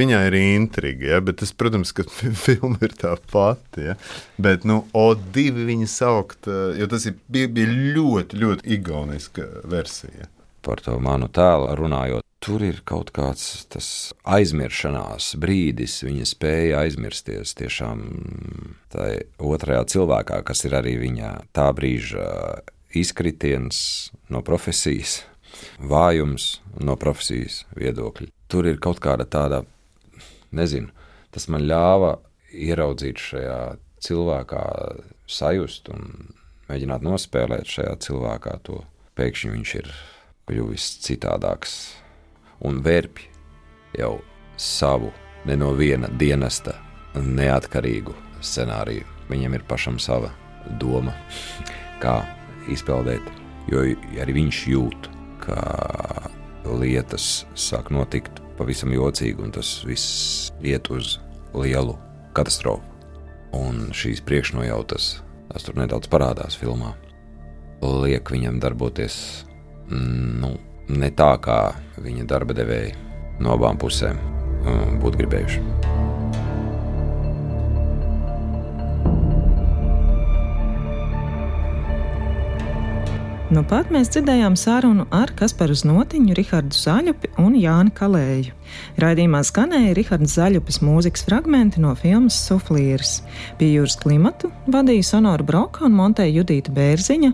Viņai 0.00 0.22
ir 0.30 0.38
intriga, 0.40 1.10
ja, 1.12 1.20
bet 1.20 1.42
tas, 1.44 1.52
protams, 1.52 1.92
ka 1.92 2.08
filma 2.46 2.80
ir 2.80 2.96
tā 2.96 3.18
pati. 3.30 3.84
Ja. 3.90 3.98
Bet, 4.40 4.64
nu, 4.64 4.80
O2 4.96 5.50
viņa 5.68 5.92
saukt, 5.92 6.48
eh, 6.48 6.80
jo 6.80 6.88
tas 6.88 7.04
ir, 7.12 7.20
bija, 7.28 7.52
bija 7.52 7.68
ļoti, 7.68 8.12
ļoti 8.34 8.68
igauniska 8.78 9.48
versija. 9.64 10.28
par 10.64 10.80
to 10.80 10.96
manu 10.98 11.28
tēlu 11.28 11.74
runājot. 11.76 12.24
Tur 12.44 12.60
ir 12.64 12.82
kaut 12.84 13.10
kāds 13.16 13.64
tas 13.72 13.86
aizmiršanās 14.28 15.30
brīdis, 15.40 16.02
viņa 16.04 16.26
spēja 16.28 16.82
aizmirsties 16.84 17.54
tiešām 17.56 18.02
tajā 18.92 19.22
otrajā 19.40 19.84
cilvēkā, 19.94 20.42
kas 20.44 20.64
ir 20.68 20.76
arī 20.76 20.98
viņa 21.00 21.30
tā 21.56 21.70
brīža 21.76 22.26
izkritiens 22.94 24.10
no 24.28 24.42
profesijas, 24.44 25.22
vājums 25.80 26.58
no 26.80 26.98
profesijas 27.00 27.62
viedokļa. 27.78 28.28
Tur 28.48 28.68
ir 28.68 28.80
kaut 28.80 29.00
kāda 29.04 29.24
tāda, 29.24 29.64
nezinu, 30.52 30.92
tas 31.32 31.48
man 31.48 31.64
ļāva 31.64 32.18
ieraudzīt 32.52 33.20
šajā 33.20 33.58
cilvēkā, 34.04 34.64
sajust 35.26 35.88
un 35.88 36.34
mēģināt 36.68 37.04
nospēlēt 37.04 37.70
šajā 37.70 37.94
cilvēkā 38.06 38.58
to. 38.66 38.80
Pēkšņi 39.14 39.50
viņš 39.52 39.74
ir 39.78 39.90
kļuvis 40.48 40.88
citādāks 41.04 41.74
un 42.66 42.80
vērpj 42.84 43.28
jau 44.00 44.16
savu 44.60 45.12
ne 45.46 45.56
no 45.60 45.72
viena 45.78 46.08
dienesta 46.08 46.76
neatkarīgu 47.14 48.14
scenāriju. 48.42 49.06
Viņam 49.30 49.56
ir 49.56 49.64
pašam 49.68 49.98
sava 50.02 50.32
doma, 50.80 51.14
kā 52.02 52.20
izpildīt, 52.72 53.24
jo 53.70 53.84
arī 54.20 54.38
viņš 54.40 54.62
jūt, 54.72 55.10
ka 55.44 55.60
lietas 56.64 57.44
sāk 57.58 57.90
notikt 57.92 58.40
pavisam 58.58 58.92
jocīgi, 58.94 59.42
un 59.44 59.52
tas 59.54 59.76
viss 59.86 60.50
iet 60.64 60.88
uz 60.92 61.18
lielu 61.54 61.96
katastrofu. 62.36 62.82
Un 63.54 63.92
šīs 63.94 64.22
priekšnojautas, 64.26 65.20
tas 65.54 65.66
tur 65.66 65.78
nedaudz 65.78 66.10
parādās 66.10 66.58
filmā, 66.58 66.92
liek 67.84 68.30
viņam 68.34 68.60
darboties 68.62 69.16
mm, 69.86 70.30
nu, 70.42 70.54
ne 70.90 71.10
tā, 71.14 71.34
kā 71.42 71.58
viņa 72.02 72.28
darba 72.28 72.56
devēji 72.58 72.94
no 73.44 73.54
abām 73.54 73.78
pusēm 73.80 74.18
mm, 74.18 74.96
būtu 75.04 75.22
gribējuši. 75.22 75.93
Nu 83.54 83.60
pat 83.70 83.90
mēs 83.94 84.08
dzirdējām 84.10 84.56
sarunu 84.58 85.04
ar 85.14 85.30
Kasparu 85.38 85.76
Znotiņu, 85.78 86.34
Rihardu 86.34 86.74
Zaļupi 86.74 87.28
un 87.38 87.54
Jāni 87.54 87.92
Kalēju. 87.94 88.50
Raidījumā 88.98 89.44
skanēja 89.46 89.92
Rihards 89.94 90.34
Zaļupis 90.34 90.80
mūzikas 90.82 91.22
fragmenti 91.28 91.82
no 91.84 91.92
filmas 92.00 92.40
Suflīrs. 92.48 93.20
Pie 93.60 93.70
jūras 93.76 93.94
klimatu 94.00 94.50
vadīja 94.74 95.06
Sonora 95.12 95.46
Broka 95.46 95.84
un 95.86 95.94
Monteja 95.94 96.34
Judīta 96.40 96.74
Bērziņa. 96.74 97.30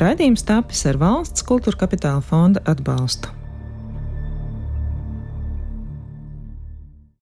Raidījums 0.00 0.48
tapis 0.48 0.86
ar 0.88 1.02
valsts 1.02 1.44
kultūra 1.44 1.84
kapitāla 1.84 2.24
fonda 2.24 2.64
atbalstu. 2.64 3.37